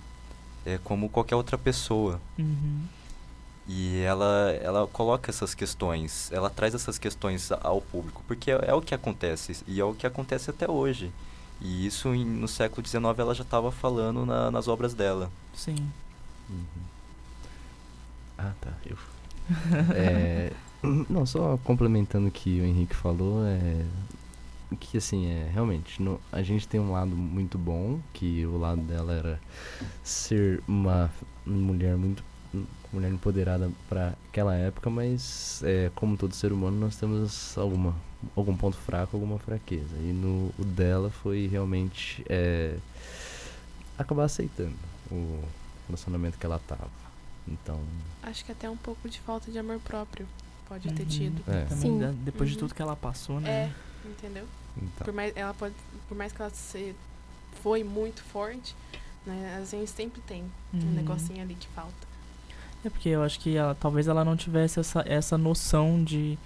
[0.64, 2.20] É como qualquer outra pessoa.
[2.38, 2.84] Uhum.
[3.66, 8.74] E ela, ela coloca essas questões, ela traz essas questões ao público, porque é, é
[8.74, 11.12] o que acontece, e é o que acontece até hoje.
[11.60, 15.30] E isso em- no século XIX ela já estava falando na- nas obras dela.
[15.54, 15.76] Sim.
[16.50, 16.82] Uhum.
[18.36, 18.72] Ah, tá.
[18.84, 18.96] Eu.
[19.92, 20.52] É,
[21.08, 23.84] não, só complementando o que o Henrique falou, é
[24.80, 28.80] que assim, é realmente, no- a gente tem um lado muito bom, que o lado
[28.82, 29.40] dela era
[30.02, 31.10] ser uma
[31.46, 32.24] mulher muito
[32.92, 37.94] mulher empoderada para aquela época, mas é, como todo ser humano nós temos alguma
[38.36, 39.96] algum ponto fraco, alguma fraqueza.
[39.98, 42.76] E no o dela foi realmente é,
[43.98, 44.74] acabar aceitando
[45.10, 45.40] o
[45.88, 46.90] relacionamento que ela tava.
[47.48, 47.80] Então,
[48.22, 50.26] Acho que até um pouco de falta de amor próprio
[50.68, 51.08] pode ter Uhum.
[51.08, 51.42] tido.
[51.50, 51.64] É.
[51.64, 52.18] Também Sim.
[52.24, 52.60] depois de Uhum.
[52.60, 53.74] tudo que ela passou, É, né?
[54.04, 54.46] entendeu?
[54.76, 55.74] então Por mais, ela pode,
[56.08, 56.94] por mais que ela se,
[57.62, 58.74] foi muito forte,
[59.26, 60.92] né, a gente sempre tem um Uhum.
[60.92, 61.92] negocinho ali que falta.
[62.84, 66.36] É porque eu acho que ela, talvez ela não tivesse essa, essa noção de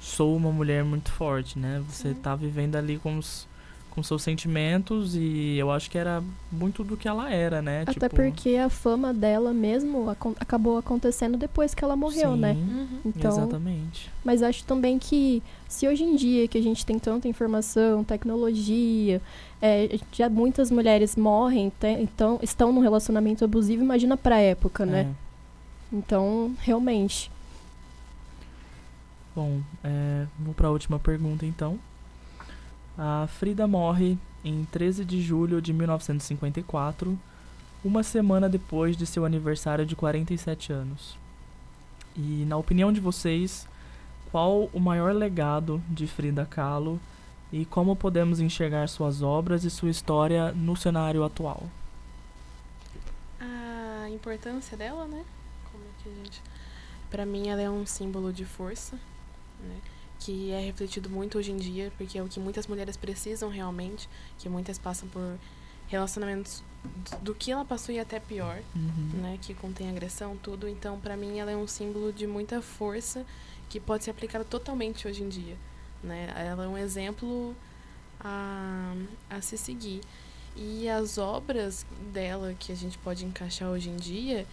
[0.00, 1.82] sou uma mulher muito forte, né?
[1.88, 2.20] Você Sim.
[2.20, 3.46] tá vivendo ali com os
[3.94, 7.82] com seus sentimentos e eu acho que era muito do que ela era, né?
[7.82, 12.40] Até tipo, porque a fama dela mesmo acon- acabou acontecendo depois que ela morreu, sim,
[12.40, 12.52] né?
[12.54, 13.00] Uhum.
[13.06, 14.10] Então, Exatamente.
[14.24, 19.22] mas acho também que se hoje em dia que a gente tem tanta informação, tecnologia,
[19.62, 25.14] é, já muitas mulheres morrem, então estão num relacionamento abusivo, imagina pra época, né?
[25.92, 25.96] É.
[25.96, 27.30] Então, realmente.
[29.36, 31.78] Bom, é, vou para a última pergunta então.
[32.96, 37.18] A Frida morre em 13 de julho de 1954,
[37.84, 41.18] uma semana depois de seu aniversário de 47 anos.
[42.16, 43.66] E na opinião de vocês,
[44.30, 47.00] qual o maior legado de Frida Kahlo
[47.52, 51.64] e como podemos enxergar suas obras e sua história no cenário atual?
[53.40, 55.24] A importância dela, né?
[55.72, 56.42] Como é que a gente.
[57.10, 58.96] Pra mim, ela é um símbolo de força,
[59.60, 59.76] né?
[60.24, 64.08] Que é refletido muito hoje em dia, porque é o que muitas mulheres precisam realmente,
[64.38, 65.36] que muitas passam por
[65.88, 66.62] relacionamentos
[67.22, 69.20] do- que ela passou e até pior, Uhum.
[69.20, 69.38] né?
[69.42, 70.66] Que contém agressão, tudo.
[70.68, 73.24] Então, pra mim, ela é um símbolo de muita força
[73.68, 75.56] que pode ser aplicada totalmente hoje em dia,
[76.02, 76.32] né?
[76.36, 77.54] Ela é um exemplo
[78.20, 78.94] a,
[79.28, 80.00] a se seguir.
[80.56, 84.46] E as obras dela que a gente pode encaixar hoje em dia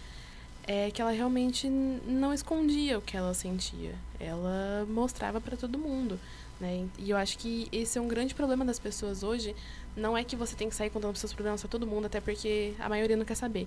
[0.66, 3.94] é que ela realmente não escondia o que ela sentia.
[4.20, 6.18] Ela mostrava para todo mundo,
[6.60, 6.86] né?
[6.98, 9.54] E eu acho que esse é um grande problema das pessoas hoje.
[9.96, 12.20] Não é que você tem que sair contando os seus problemas para todo mundo, até
[12.20, 13.66] porque a maioria não quer saber.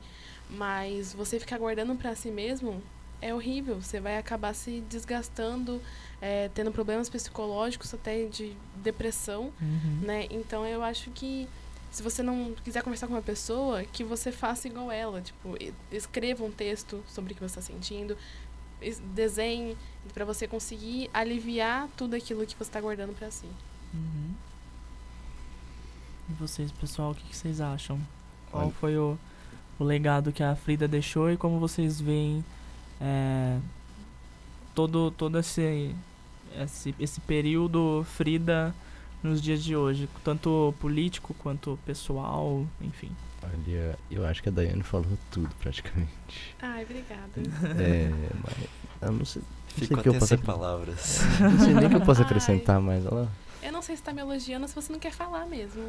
[0.49, 2.81] Mas você ficar guardando para si mesmo
[3.21, 3.81] é horrível.
[3.81, 5.81] Você vai acabar se desgastando,
[6.21, 9.99] é, tendo problemas psicológicos, até de depressão Uhum.
[10.01, 10.27] né?
[10.29, 11.47] Então eu acho que
[11.95, 15.55] se você não quiser conversar com uma pessoa, que você faça igual ela, tipo,
[15.89, 18.17] escreva um texto sobre o que você está sentindo,
[18.81, 19.77] es- desenhe
[20.13, 23.45] para você conseguir aliviar tudo aquilo que você está guardando para si.
[23.93, 24.34] Uhum.
[26.29, 27.97] E vocês, pessoal, o que, que vocês acham?
[28.51, 29.17] Qual foi o,
[29.79, 32.43] o legado que a Frida deixou e como vocês veem
[32.99, 33.58] é,
[34.73, 35.95] todo, todo esse,
[36.62, 38.75] esse, esse período Frida
[39.25, 43.11] nos dias de hoje, tanto político quanto pessoal, enfim.
[43.43, 46.09] Olha, eu acho que a Daiane falou tudo praticamente.
[46.61, 47.31] Ai, obrigada.
[47.79, 48.09] É,
[48.43, 48.55] mas
[49.01, 51.19] eu não sei, Fico sei que eu posso sem palavras.
[51.39, 52.25] não sei nem que eu posso Ai.
[52.25, 53.05] acrescentar mais.
[53.05, 53.29] Ela,
[53.61, 55.83] Eu não sei se tá me elogiando ou se você não quer falar mesmo.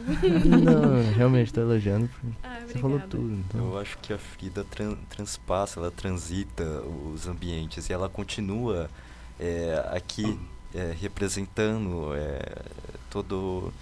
[0.63, 2.09] não, realmente tô elogiando.
[2.09, 3.33] porque Ah, Você falou tudo.
[3.33, 3.61] Então.
[3.73, 6.63] Eu acho que a Frida tran- transpassa, ela transita
[7.15, 8.91] os ambientes e ela continua
[9.41, 10.39] é, aqui
[10.75, 12.63] é, representando é,
[13.23, 13.73] todo,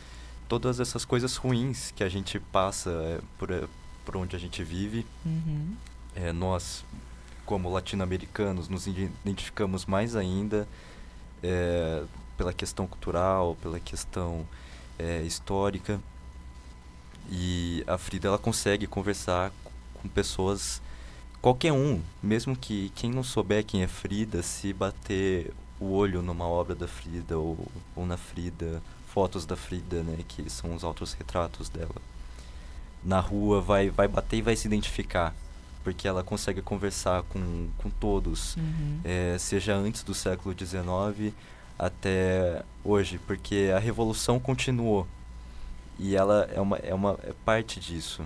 [0.49, 3.65] todas essas coisas ruins que a gente passa é, por, é,
[4.05, 5.05] por onde a gente vive.
[5.25, 5.75] Uhum.
[6.15, 6.85] É, nós,
[7.45, 10.69] como latino-americanos, nos iden- identificamos mais ainda
[11.43, 12.05] é,
[12.37, 14.47] pela questão cultural, pela questão
[14.99, 16.01] é, histórica.
[17.31, 19.51] E a Frida ela consegue conversar
[19.95, 20.81] com pessoas,
[21.41, 26.47] qualquer um, mesmo que quem não souber quem é Frida, se bater o olho numa
[26.47, 27.59] obra da Frida ou,
[27.97, 28.81] ou na Frida,
[29.15, 31.95] fotos da Frida, né, que são os autorretratos dela,
[33.05, 35.33] na rua vai, vai bater e vai se identificar
[35.85, 39.01] porque ela consegue conversar com, com todos, Uhum.
[39.05, 41.35] é, seja antes do século XIX
[41.79, 45.07] até hoje, porque a revolução continuou
[45.99, 48.23] e ela é uma, é uma é parte disso.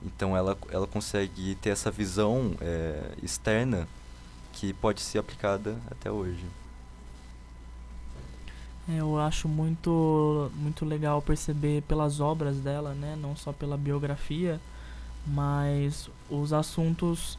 [0.00, 3.88] Então ela, ela consegue ter essa visão é, externa
[4.52, 6.44] que pode ser aplicada até hoje.
[8.88, 13.16] Eu acho muito, muito legal perceber pelas obras dela, né?
[13.20, 14.60] Não só pela biografia,
[15.26, 17.38] mas os assuntos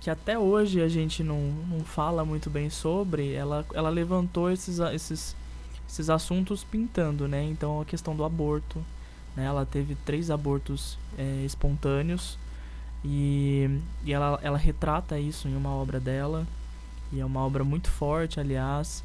[0.00, 4.78] que até hoje a gente não, não fala muito bem sobre, ela, ela levantou esses,
[4.78, 5.34] esses,
[5.88, 7.42] esses assuntos pintando, né?
[7.44, 8.84] Então a questão do aborto,
[9.36, 9.44] né?
[9.44, 12.36] Ela teve três abortos é, espontâneos
[13.04, 16.46] e, e ela, ela retrata isso em uma obra dela,
[17.12, 19.04] e é uma obra muito forte, aliás.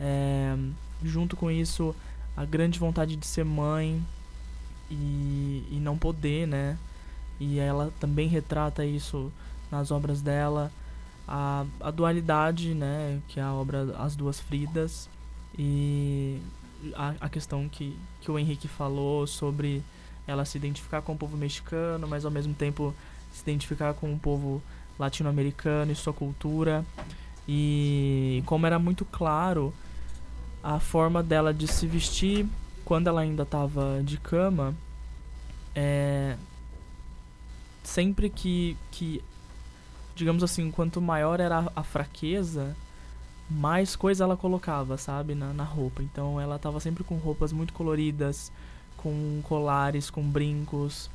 [0.00, 0.56] É,
[1.02, 1.94] junto com isso,
[2.36, 4.02] a grande vontade de ser mãe
[4.90, 6.78] e, e não poder, né?
[7.38, 9.32] E ela também retrata isso
[9.70, 10.70] nas obras dela.
[11.26, 13.20] A, a dualidade, né?
[13.28, 15.08] Que é a obra As Duas Fridas.
[15.58, 16.40] E
[16.94, 19.82] a, a questão que, que o Henrique falou sobre
[20.26, 22.94] ela se identificar com o povo mexicano, mas ao mesmo tempo
[23.32, 24.62] se identificar com o povo
[24.98, 26.84] latino-americano e sua cultura.
[27.48, 29.72] E como era muito claro
[30.62, 32.46] a forma dela de se vestir
[32.84, 34.74] quando ela ainda estava de cama,
[35.74, 36.36] é,
[37.84, 39.22] sempre que, que,
[40.14, 42.76] digamos assim, quanto maior era a, fraqueza,
[43.48, 46.02] mais coisa ela colocava, sabe, na, na roupa.
[46.02, 48.50] Então ela estava sempre com roupas muito coloridas,
[48.96, 51.08] com colares, com brincos.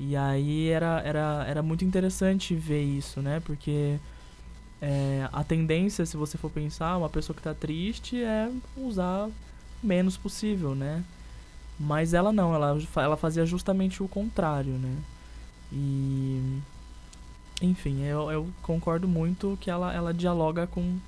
[0.00, 3.40] E aí era, era, era muito interessante ver isso, né?
[3.40, 3.98] Porque
[4.80, 9.28] é, a tendência, se você for pensar, uma pessoa que tá triste é usar
[9.82, 11.04] menos possível, né?
[11.78, 14.96] Mas ela não, ela, ela fazia justamente o contrário, né?
[15.72, 16.58] E.
[17.60, 20.98] Enfim, eu, eu concordo muito que ela, ela dialoga com,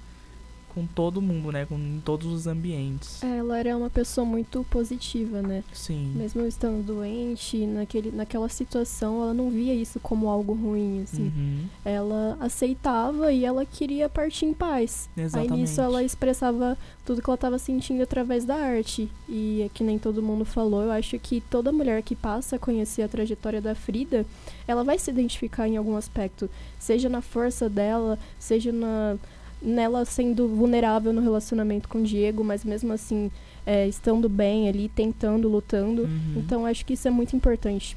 [0.74, 1.66] com todo mundo, né?
[1.66, 3.22] Com todos os ambientes.
[3.22, 5.62] Ela era uma pessoa muito positiva, né?
[5.72, 6.12] Sim.
[6.14, 11.32] Mesmo estando doente, naquele, naquela situação, ela não via isso como algo ruim, assim.
[11.36, 15.08] Uhum, Ela aceitava e ela queria partir em paz.
[15.16, 15.52] exatamente.
[15.52, 19.08] Aí nisso ela expressava tudo que ela estava sentindo através da arte.
[19.28, 22.58] E é que nem todo mundo falou, eu acho que toda mulher que passa a
[22.58, 24.24] conhecer a trajetória da Frida,
[24.66, 26.48] ela vai se identificar em algum aspecto.
[26.78, 29.16] Seja na força dela, seja na
[29.62, 33.30] nela sendo vulnerável no relacionamento com o Diego, mas mesmo assim
[33.66, 36.02] é, estando bem ali, tentando, lutando.
[36.02, 36.34] Uhum.
[36.36, 37.96] Então acho que isso é muito importante.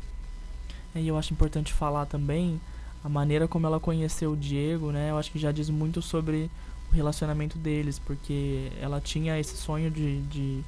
[0.96, 2.60] E eu acho importante falar também
[3.04, 5.10] a maneira como ela conheceu o Diego, né?
[5.12, 6.50] Eu acho que já diz muito sobre
[6.92, 10.62] o relacionamento deles, porque ela tinha esse sonho de, de,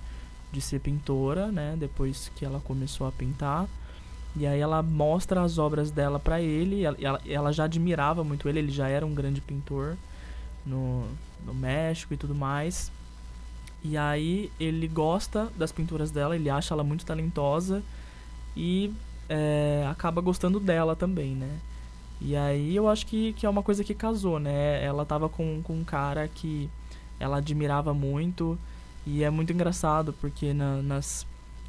[0.52, 1.76] de ser pintora, né?
[1.80, 3.68] Depois que ela começou a pintar.
[4.36, 8.50] E aí ela mostra as obras dela para ele, ela, ela, ela já admirava muito
[8.50, 9.96] ele, ele já era um grande pintor
[10.66, 11.05] no,
[11.45, 12.91] no México e tudo mais.
[13.84, 17.84] E aí ele gosta das pinturas dela, ele acha ela muito talentosa
[18.57, 18.91] e
[19.30, 21.59] é, acaba gostando dela também, né?
[22.20, 24.84] E aí eu acho que, que é uma coisa que casou, né?
[24.84, 26.70] Ela tava com, com um cara que
[27.20, 28.57] ela admirava muito
[29.05, 31.28] e é muito engraçado porque na, nas,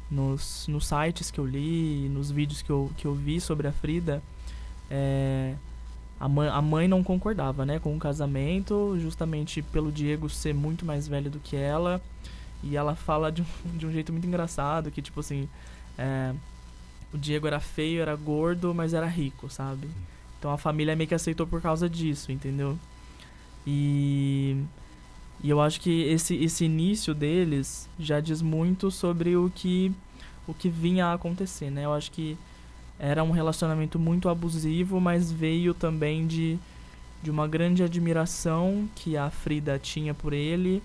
[0.09, 3.71] nos, nos sites que eu li, nos vídeos que eu, que eu vi sobre a
[3.71, 4.23] Frida,
[4.89, 5.53] é,
[6.19, 10.85] a, mãe, a mãe não concordava né, com o casamento, justamente pelo Diego ser muito
[10.85, 12.01] mais velho do que ela.
[12.63, 15.47] E ela fala de um, de um jeito muito engraçado, que tipo assim,
[15.97, 16.33] é,
[17.13, 19.87] o Diego era feio, era gordo, mas era rico, sabe?
[20.39, 22.77] Então a família meio que aceitou por causa disso, entendeu?
[23.65, 24.63] E,
[25.43, 29.91] e eu acho que esse, esse início deles já diz muito sobre o que,
[30.47, 31.85] o que vinha a acontecer, né?
[31.85, 32.37] Eu acho que
[32.99, 36.57] era um relacionamento muito abusivo, mas veio também de,
[37.21, 40.81] de uma grande admiração que a Frida tinha por ele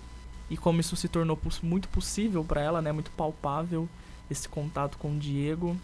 [0.49, 2.91] e como isso se tornou muito possível para ela, né?
[2.91, 3.87] Muito palpável
[4.29, 5.75] esse contato com o Diego.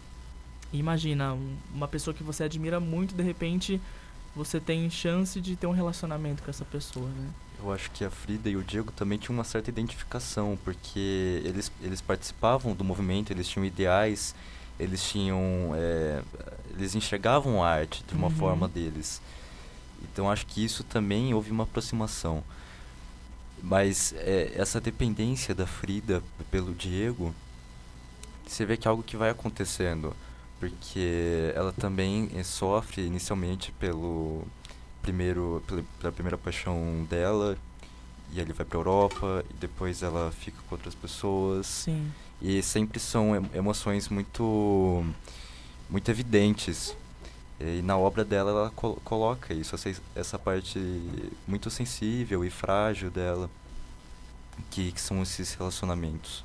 [0.72, 3.80] Imagina, um, uma pessoa que você admira muito, de repente
[4.34, 7.28] você tem chance de ter um relacionamento com essa pessoa, né?
[7.58, 11.70] Eu acho que a Frida e o Diego também tinham uma certa identificação, porque eles,
[11.82, 14.34] eles participavam do movimento, eles tinham ideais,
[14.82, 15.72] eles tinham.
[15.74, 16.22] É,
[16.76, 18.34] eles enxergavam a arte de uma Uhum.
[18.34, 19.20] forma deles.
[20.02, 22.42] Então acho que isso também houve uma aproximação.
[23.62, 27.34] Mas é, essa dependência da Frida pelo Diego,
[28.46, 30.14] você vê que é algo que vai acontecendo.
[30.58, 34.44] Porque ela também eh, sofre inicialmente pelo
[35.00, 37.56] primeiro, pela, pela primeira paixão dela,
[38.32, 41.66] e ele vai pra Europa, e depois ela fica com outras pessoas.
[41.66, 42.10] Sim.
[42.40, 45.04] E sempre são em- emoções muito
[45.88, 46.94] muito evidentes.
[47.60, 50.78] E na obra dela ela col- coloca isso, essa, essa parte
[51.46, 53.50] muito sensível e frágil dela,
[54.70, 56.42] que, que são esses relacionamentos.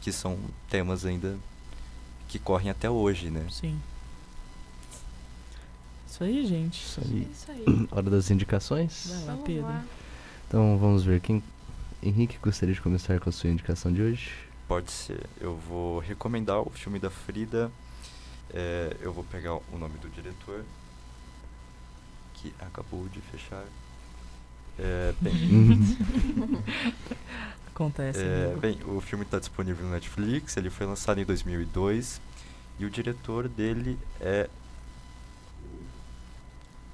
[0.00, 0.38] Que são
[0.68, 1.38] temas ainda
[2.26, 3.46] que correm até hoje, né?
[3.50, 3.78] Sim.
[6.08, 6.82] Isso aí, gente.
[6.84, 7.28] Isso aí.
[7.30, 7.64] isso aí.
[7.92, 9.06] Hora das indicações?
[9.08, 9.62] Vai lá, Vamos Pedro.
[9.62, 9.84] lá.
[10.50, 11.40] Então vamos ver quem.
[12.02, 14.32] Henrique gostaria de começar com a sua indicação de hoje?
[14.66, 15.24] Pode ser.
[15.40, 17.70] Eu vou recomendar o filme da Frida.
[18.52, 20.64] É, eu vou pegar o nome do diretor,
[22.34, 23.62] que acabou de fechar.
[24.76, 25.32] É, bem,
[27.72, 28.18] Acontece.
[28.18, 32.20] É, bem, o filme está disponível no Netflix, ele foi lançado em 2002
[32.80, 34.50] e o diretor dele é,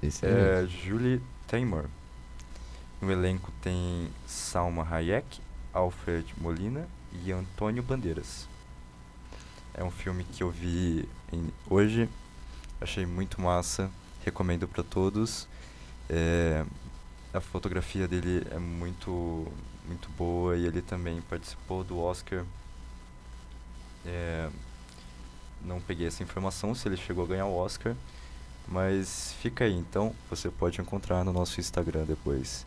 [0.03, 1.85] Esse é Julie Taymor.
[3.01, 5.39] No elenco tem Salma Hayek,
[5.73, 6.87] Alfred Molina
[7.23, 8.47] e Antônio Bandeiras.
[9.73, 12.09] É um filme que eu vi em- hoje,
[12.81, 13.91] achei muito massa,
[14.25, 15.47] recomendo para todos.
[16.09, 16.65] É,
[17.33, 19.47] a fotografia dele é muito
[19.87, 22.43] muito boa e ele também participou do Oscar.
[24.05, 24.49] É,
[25.61, 27.95] não peguei essa informação se ele chegou a ganhar o Oscar,
[28.67, 29.73] mas fica aí.
[29.73, 32.65] Então você pode encontrar no nosso Instagram depois.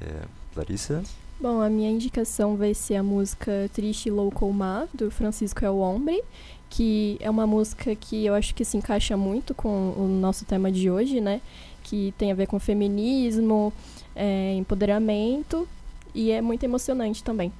[0.00, 0.22] É,
[0.56, 1.02] Larissa?
[1.40, 6.22] Bom, a minha indicação vai ser a música Triste Louco Mar, do Francisco El Hombre,
[6.70, 10.70] que é uma música que eu acho que se encaixa muito com o nosso tema
[10.70, 11.40] de hoje, né?
[11.82, 13.72] Que tem a ver com feminismo,
[14.14, 15.68] é, empoderamento
[16.14, 17.52] e é muito emocionante também.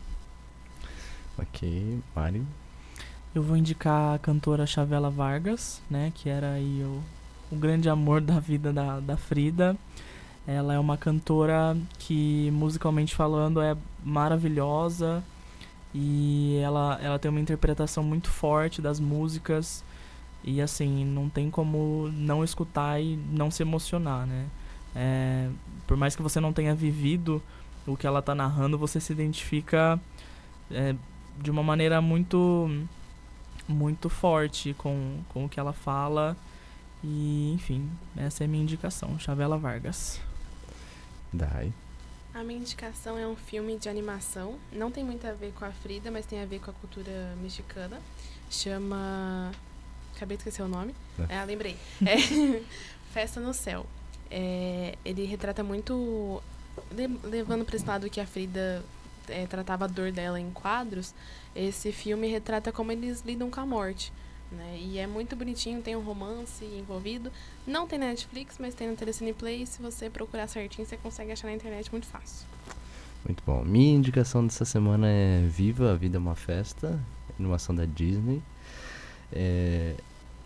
[1.38, 2.46] Ok, Mário.
[3.34, 6.12] Eu vou indicar a cantora Chavela Vargas, né?
[6.14, 7.02] Que era aí o,
[7.50, 9.76] o grande amor da vida da, da Frida.
[10.46, 15.22] Ela é uma cantora que, musicalmente falando, é maravilhosa.
[15.94, 19.84] E ela, ela tem uma interpretação muito forte das músicas.
[20.42, 24.46] E assim, não tem como não escutar e não se emocionar, né?
[24.94, 25.48] É,
[25.86, 27.42] por mais que você não tenha vivido
[27.86, 30.00] o que ela tá narrando, você se identifica
[30.70, 30.94] é,
[31.40, 32.68] de uma maneira muito
[33.68, 36.36] muito forte com, com o que ela fala.
[37.02, 40.20] E, enfim, essa é a minha indicação, Chavela Vargas.
[41.32, 41.72] Dai.
[42.34, 44.58] A minha indicação é um filme de animação.
[44.72, 47.34] Não tem muito a ver com a Frida, mas tem a ver com a cultura
[47.42, 48.00] mexicana.
[48.50, 49.50] Chama.
[50.16, 50.94] Acabei de esquecer o nome.
[51.28, 51.36] É.
[51.36, 51.76] É, lembrei.
[52.06, 52.62] É
[53.12, 53.84] Festa no Céu.
[54.30, 56.42] É, ele retrata muito.
[56.90, 58.82] le- Levando para esse lado que a Frida
[59.28, 61.14] é, tratava a dor dela em quadros,
[61.54, 64.10] esse filme retrata como eles lidam com a morte.
[64.56, 64.78] Né?
[64.78, 67.32] E é muito bonitinho, tem um romance envolvido.
[67.66, 69.64] Não tem na Netflix, mas tem no Telecine Play.
[69.66, 72.46] Se você procurar certinho, você consegue achar na internet muito fácil.
[73.24, 73.64] Muito bom.
[73.64, 76.98] Minha indicação dessa semana é Viva, a Vida é uma Festa,
[77.38, 78.42] animação da Disney.
[79.32, 79.94] É,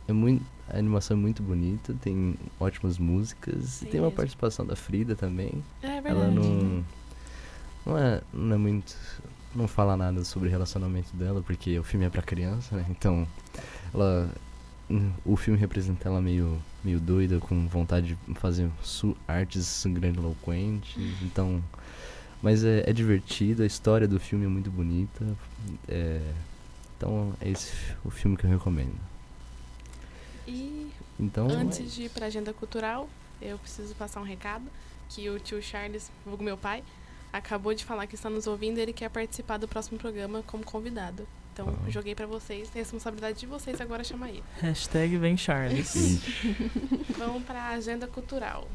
[0.07, 4.17] é muito, a animação é muito bonita, tem ótimas músicas e Tem tem uma mesmo.
[4.17, 5.65] participação da Frida também.
[5.83, 6.09] É verdade.
[6.09, 6.85] Ela não.
[7.85, 8.95] Não é, não é muito.
[9.55, 12.85] Não fala nada sobre o relacionamento dela, porque o filme é pra criança, né?
[12.91, 13.27] Então,
[13.97, 14.31] ela.
[15.25, 18.71] O filme representa ela meio, meio doida, com vontade de fazer
[19.27, 20.97] artes grandiloquentes.
[21.23, 21.63] Então.
[22.43, 25.25] Mas é, é divertido, a história do filme é muito bonita.
[25.89, 26.21] é,
[26.97, 27.73] então, é esse
[28.05, 28.95] o filme que eu recomendo.
[30.47, 31.49] E Então.
[31.49, 33.09] antes de ir pra agenda cultural,
[33.43, 34.65] eu preciso passar um recado
[35.09, 36.83] que o tio Charles, meu pai,
[37.33, 40.65] acabou de falar que está nos ouvindo e ele quer participar do próximo programa como
[40.65, 41.27] convidado.
[41.57, 41.91] Então, Ah.
[41.91, 44.45] joguei pra vocês, responsabilidade de vocês agora chamar ele.
[44.61, 45.95] Hashtag vem Charles.
[47.17, 48.69] Vamos pra agenda cultural.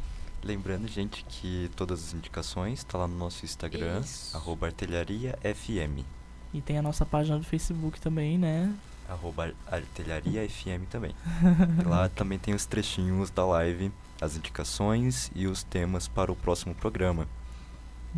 [0.44, 4.36] Lembrando, gente, que todas as indicações estão lá no nosso Instagram, Isso.
[4.36, 6.04] arroba artilhariafm.
[6.52, 8.74] E tem a nossa página do Facebook também, né?
[9.08, 11.14] Arroba artilhariafm também.
[11.86, 16.74] Lá também tem os trechinhos da live, as indicações e os temas para o próximo
[16.74, 17.28] programa.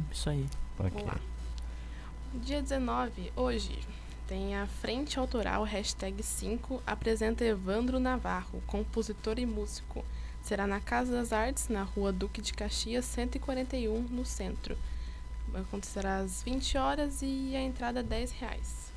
[0.10, 0.46] Isso aí.
[0.80, 0.90] ok.
[0.92, 1.20] Vamos lá.
[2.36, 3.78] Dia 19, hoje,
[4.28, 10.04] tem a Frente Autoral Hashtag 5 apresenta Evandro Navarro, compositor e músico.
[10.42, 14.78] Será na Casa das Artes, na rua Duque de Caxias, 141, no centro.
[15.48, 18.92] Vai acontecer às 20 horas e a entrada é 10 reais.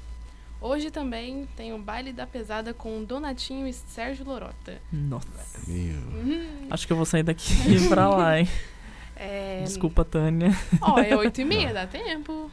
[0.60, 4.80] Hoje também tem o Baile da Pesada com Donatinho e Sérgio Lorota.
[4.90, 5.60] Nossa.
[5.66, 5.96] Meu.
[5.96, 6.66] Uhum.
[6.70, 8.48] Acho que eu vou sair daqui pra lá, hein?
[9.18, 10.50] É, Desculpa, Tânia.
[10.78, 12.50] Ó, é 8 e meia, dá tempo.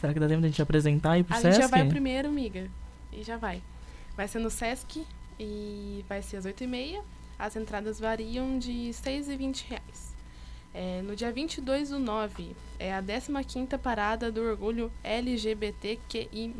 [0.00, 1.54] Será que dá tempo da gente apresentar e ir pro A Sesc?
[1.54, 2.70] gente já vai primeiro, amiga.
[3.12, 3.62] E já vai.
[4.16, 5.04] Vai ser no Sesc
[5.38, 7.00] e vai ser às 8h30.
[7.38, 10.14] As entradas variam de 6,20 reais.
[10.72, 16.54] É, no dia 22 do 9, é a 15ª Parada do Orgulho LGBTQI+.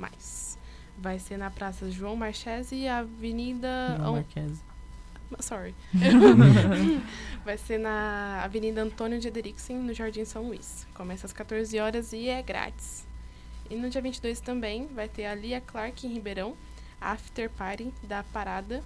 [0.98, 3.96] Vai ser na Praça João Marchese e Avenida...
[3.98, 4.60] Não, An- Marquese.
[5.38, 5.74] Sorry.
[7.44, 10.86] Vai ser na Avenida Antônio de Ederixen, no Jardim São Luís.
[10.92, 13.06] Começa às 14 horas e é grátis.
[13.70, 16.56] E no dia 22 também vai ter a Lia Clark em Ribeirão,
[17.00, 18.82] After Party da Parada.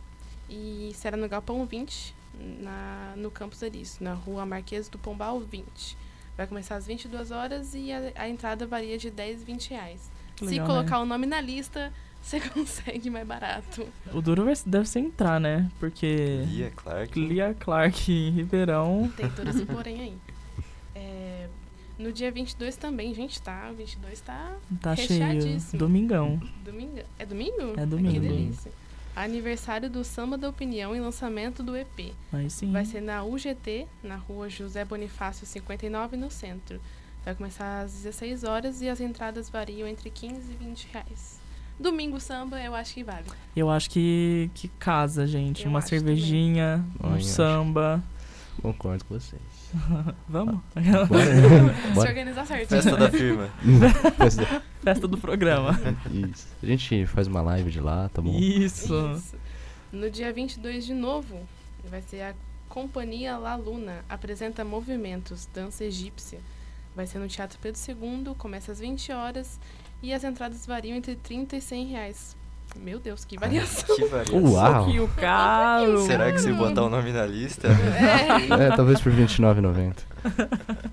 [0.48, 2.14] E será no Galpão 20,
[2.60, 5.96] na, no Campus Eris, na rua Marquês do Pombal 20.
[6.36, 10.10] Vai começar às 22 horas e a, a entrada varia de 10 e 20 reais.
[10.36, 11.02] Que Se legal, colocar né?
[11.02, 13.86] o nome na lista, você consegue mais barato.
[14.12, 15.70] O duro deve ser entrar, né?
[15.80, 17.20] Porque Lia Clark.
[17.20, 19.10] Lia Clark em Ribeirão.
[19.16, 20.18] Tem todo esse porém aí.
[21.98, 23.70] No dia 22 também, gente, tá?
[23.76, 25.08] 22 tá Tá cheio.
[25.24, 25.78] Recheadíssimo.
[25.78, 26.40] Domingão.
[26.64, 26.98] domingo.
[27.18, 27.74] É domingo?
[27.76, 28.14] É domingo.
[28.14, 28.72] Que delícia.
[29.14, 32.12] Aniversário do Samba da Opinião e lançamento do EP.
[32.32, 32.72] Aí sim.
[32.72, 36.80] Vai ser na UGT, na rua José Bonifácio 59, no centro.
[37.24, 41.38] Vai começar às 16 horas e as entradas variam entre 15 e 20 reais.
[41.78, 43.24] Domingo samba, eu acho que vale.
[43.54, 45.64] Eu acho que, que casa, gente.
[45.64, 47.26] Eu Uma cervejinha, um Também acho.
[47.28, 48.02] samba.
[48.60, 49.40] Concordo com vocês.
[50.28, 50.60] Vamos?
[51.08, 52.02] Bora.
[52.02, 52.82] Se organizar certinho.
[52.82, 53.48] Festa da firma.
[54.82, 55.78] Festa do programa.
[56.10, 56.46] Isso.
[56.62, 58.30] A gente faz uma live de lá, tá bom?
[58.38, 58.94] Isso.
[59.16, 59.36] Isso.
[59.92, 61.40] No dia 22 de novo,
[61.88, 62.34] vai ser a
[62.68, 66.40] Companhia La Luna, apresenta movimentos, dança egípcia.
[66.94, 69.58] Vai ser no Teatro Pedro II, começa às 20 horas
[70.02, 72.36] e as entradas variam entre 30 e 100 reais.
[72.80, 73.96] Meu Deus, que variação!
[73.96, 74.44] Que variação.
[74.52, 74.86] Uau!
[74.90, 75.98] Que o caro.
[76.06, 77.68] Será que se botar o nome na lista?
[77.68, 78.64] É.
[78.66, 79.94] É, talvez por R$29,90.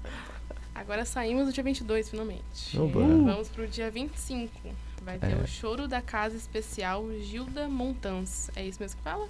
[0.76, 2.78] Agora saímos do dia 22, finalmente.
[2.80, 3.00] Oba.
[3.00, 4.52] Vamos pro dia 25.
[5.04, 5.36] Vai ter É.
[5.36, 8.50] o Choro da Casa Especial Gilda Montans.
[8.56, 9.28] É isso mesmo que fala?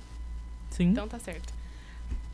[0.69, 0.85] Sim.
[0.89, 1.53] Então tá certo.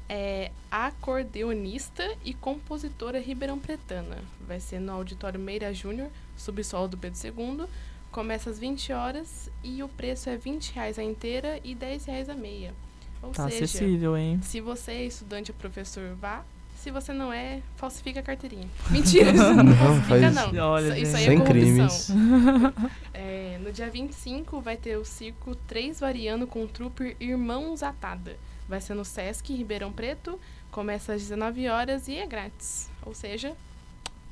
[0.10, 4.18] É acordeonista e compositora ribeirão pretana.
[4.48, 6.08] Vai ser no Auditório Meira Júnior,
[6.38, 7.66] subsolo do Pedro II.
[8.12, 12.30] Começa às 20 horas e o preço é 20 reais a inteira e 10 reais
[12.30, 12.74] a meia.
[13.22, 14.40] Ou tá seja, acessível, hein?
[14.42, 16.44] se você é estudante ou professor, vá.
[16.78, 18.68] Se você não é, falsifica a carteirinha.
[18.92, 20.70] Mentira, Não, não falsifica faz- não.
[20.70, 21.54] Olha, isso, isso aí é Sem corrupção.
[21.54, 22.12] crimes.
[23.14, 28.38] É, no dia 25 vai ter o circo 3 variando com o trupe Irmãos Atada.
[28.70, 30.40] Vai ser no Sesc, Ribeirão Preto.
[30.72, 32.90] Começa às 19 horas e é grátis.
[33.06, 33.56] Ou seja,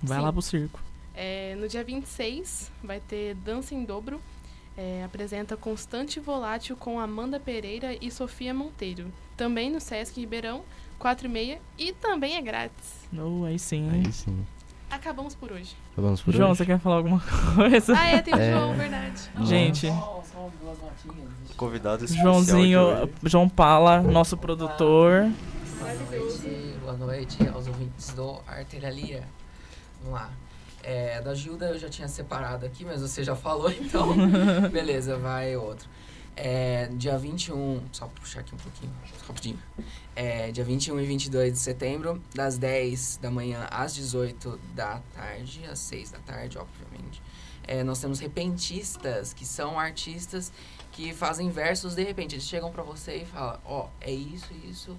[0.03, 0.23] Vai Sim.
[0.25, 0.79] lá pro circo.
[1.15, 4.19] É, no dia 26 vai ter Dança em Dobro.
[4.77, 9.11] É, apresenta Constante Volátil com Amanda Pereira e Sofia Monteiro.
[9.37, 10.63] Também no Sesc Ribeirão,
[10.99, 11.61] 4 e meia.
[11.77, 13.07] E também é grátis.
[13.17, 13.89] Oh, aí sim.
[13.89, 14.45] Aí sim.
[14.89, 15.75] Acabamos por hoje.
[15.95, 16.57] Vamos por João, hoje.
[16.57, 17.21] você quer falar alguma
[17.55, 17.97] coisa?
[17.97, 18.51] Ah, é, tem o É.
[18.51, 19.29] João, verdade.
[19.47, 21.29] Gente, Só, só duas notinhas.
[21.55, 23.09] Convidado especial de Joãozinho.
[23.23, 25.31] João Pala, nosso produtor.
[25.79, 29.23] Boa noite, boa noite aos ouvintes do Artilharia.
[30.03, 30.29] Vamos lá.
[30.87, 34.13] É, da Gilda eu já tinha separado aqui, mas você já falou, então
[34.69, 35.89] beleza, vai outro.
[36.37, 38.93] É, dia 21, só puxar aqui um pouquinho,
[39.27, 39.57] rapidinho.
[40.15, 45.65] É, dia 21 e 22 de setembro, das 10 da manhã às 18 da tarde,
[45.65, 47.19] às 6 da tarde, obviamente.
[47.63, 50.51] É, nós temos repentistas, que são artistas
[50.91, 52.35] que fazem versos de repente.
[52.35, 54.95] Eles chegam pra você e falam, ó, é isso, isso.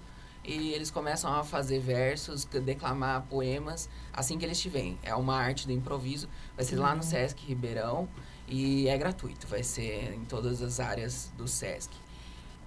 [0.46, 4.96] E eles começam a fazer versos, declamar poemas, assim que eles te veem.
[5.02, 6.28] É uma arte do improviso.
[6.54, 8.08] Vai ser lá no Sesc Ribeirão
[8.46, 9.48] e é gratuito.
[9.48, 11.92] Vai ser em todas as áreas do Sesc.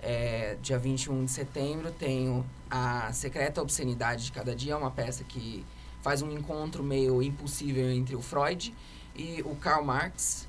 [0.01, 5.65] É, dia 21 de setembro tenho a Secreta Obscenidade de Cada Dia, uma peça que
[6.01, 8.75] faz um encontro meio impossível entre o Freud
[9.15, 10.48] e o Karl Marx,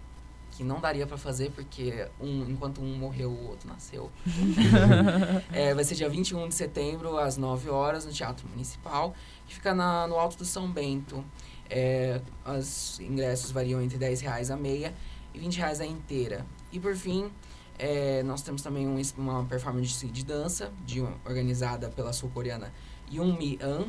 [0.60, 4.10] que não daria pra fazer porque um, enquanto um morreu, o outro nasceu.
[5.52, 9.14] É, vai ser dia 21 de setembro, às 9 horas, no Teatro Municipal,
[9.46, 11.24] que fica na- no Alto do São Bento.
[11.68, 12.20] É,
[12.58, 14.92] os ingressos variam entre 10 reais a meia
[15.32, 16.44] e 20 reais a inteira.
[16.70, 17.30] E por fim,
[17.78, 22.70] é, nós temos também um uma performance de dança de, organizada pela sul-coreana
[23.10, 23.86] Yoon Mi An,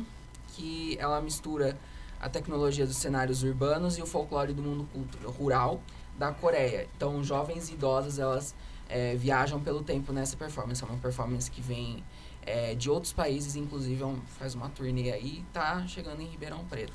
[0.54, 1.76] que ela mistura
[2.18, 4.88] a tecnologia dos cenários urbanos e o folclore do mundo
[5.38, 5.82] rural
[6.18, 6.88] da Coreia.
[6.96, 8.54] Então, jovens e idosas, elas
[8.88, 10.82] é, viajam pelo tempo nessa performance.
[10.82, 12.02] É uma performance que vem
[12.44, 16.26] é, de outros países, inclusive é um- faz uma turnê aí e tá chegando em
[16.26, 16.92] Ribeirão Preto.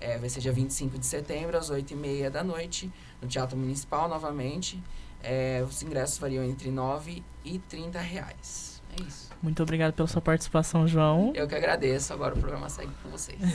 [0.00, 2.90] É, vai ser dia 25 de setembro, às 8h30 da noite,
[3.20, 4.80] no Teatro Municipal, novamente.
[5.22, 8.80] É, os ingressos variam entre 9 e 30 reais.
[8.98, 9.30] É isso.
[9.42, 11.32] Muito obrigado pela sua participação, João.
[11.34, 12.12] Eu que agradeço.
[12.12, 13.38] Agora o programa segue com vocês.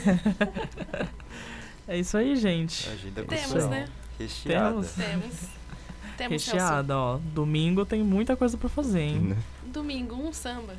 [1.88, 2.88] É isso aí, gente.
[2.88, 3.88] Agenda Temos, né?
[4.22, 4.70] Recheada.
[4.70, 4.90] Temos.
[4.92, 5.34] Temos.
[6.16, 6.44] Temos.
[6.46, 7.18] Recheada, ó.
[7.34, 9.18] Domingo tem muita coisa pra fazer, hein?
[9.20, 9.36] Né?
[9.66, 10.74] Domingo, um samba.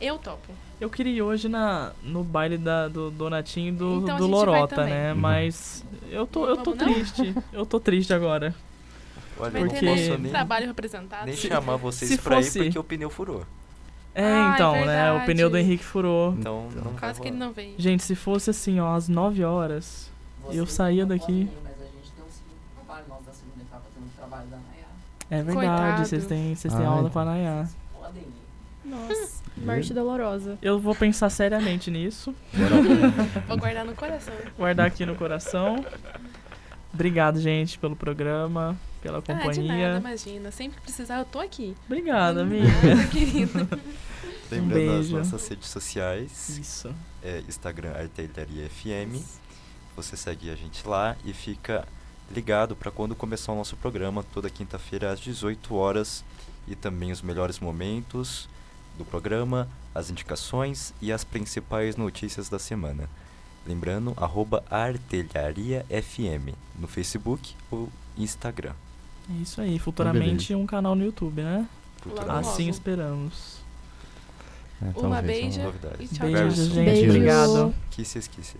[0.00, 0.52] Eu topo.
[0.80, 4.84] Eu queria ir hoje na, no baile da, do Donatinho e do, Então do Lorota,
[4.86, 5.12] né?
[5.12, 5.18] Uhum.
[5.20, 6.94] Mas eu tô, eu tô Vamos não?
[6.94, 7.34] triste.
[7.52, 8.54] Eu tô triste agora.
[9.38, 11.26] Olha, Vai eu Porque- não ter posso né, nem, trabalho representado.
[11.26, 13.44] nem chamar vocês se pra fosse- ir porque o pneu furou.
[14.14, 15.12] É, Ah, é então, né?
[15.12, 16.34] O pneu do Henrique furou.
[16.38, 16.84] Então, Então.
[16.84, 17.74] não Quase que ele não veio.
[17.78, 20.10] Gente, se fosse assim, ó, às 9 horas.
[20.50, 21.48] Eu saía daqui.
[21.66, 21.69] A
[25.30, 26.88] É verdade, vocês têm, vocês têm Ai.
[26.88, 27.68] aula com a Nayá.
[27.94, 28.88] Podem ir.
[28.88, 30.58] Nossa, morte dolorosa.
[30.60, 32.34] Eu vou pensar seriamente nisso.
[33.46, 34.34] Vou guardar no coração.
[34.58, 35.84] Guardar aqui no coração.
[36.92, 39.92] Obrigado, gente, pelo programa, pela Ah, de companhia.
[39.94, 40.50] nada, imagina.
[40.50, 41.76] Sempre que precisar, eu tô aqui.
[41.86, 42.66] Obrigada, De amiga.
[42.96, 43.68] nada, querido.
[44.50, 45.16] Lembrando as beijo.
[45.18, 46.92] nossas redes sociais, Isso.
[47.22, 49.22] é Instagram Artilharia FM.
[49.94, 51.86] Você segue a gente lá e fica
[52.30, 56.24] ligado para quando começar o nosso programa, toda quinta-feira às 18 horas
[56.68, 58.48] e também os melhores momentos
[58.96, 63.08] do programa, as indicações e as principais notícias da semana.
[63.66, 68.72] Lembrando, arroba Artelharia FM no Facebook ou Instagram.
[69.28, 69.78] É isso aí.
[69.78, 71.66] Futuramente um canal no YouTube, né?
[72.00, 72.48] Futuramente.
[72.48, 73.60] Assim esperamos.
[74.82, 75.62] É, Uma beija.
[75.62, 76.10] Novidades.
[76.10, 76.74] E tchau, Beijo, Very soon.
[76.74, 76.84] gente.
[76.86, 77.10] Beijo.
[77.10, 77.74] Obrigado.
[77.90, 78.56] Kisses, kisses.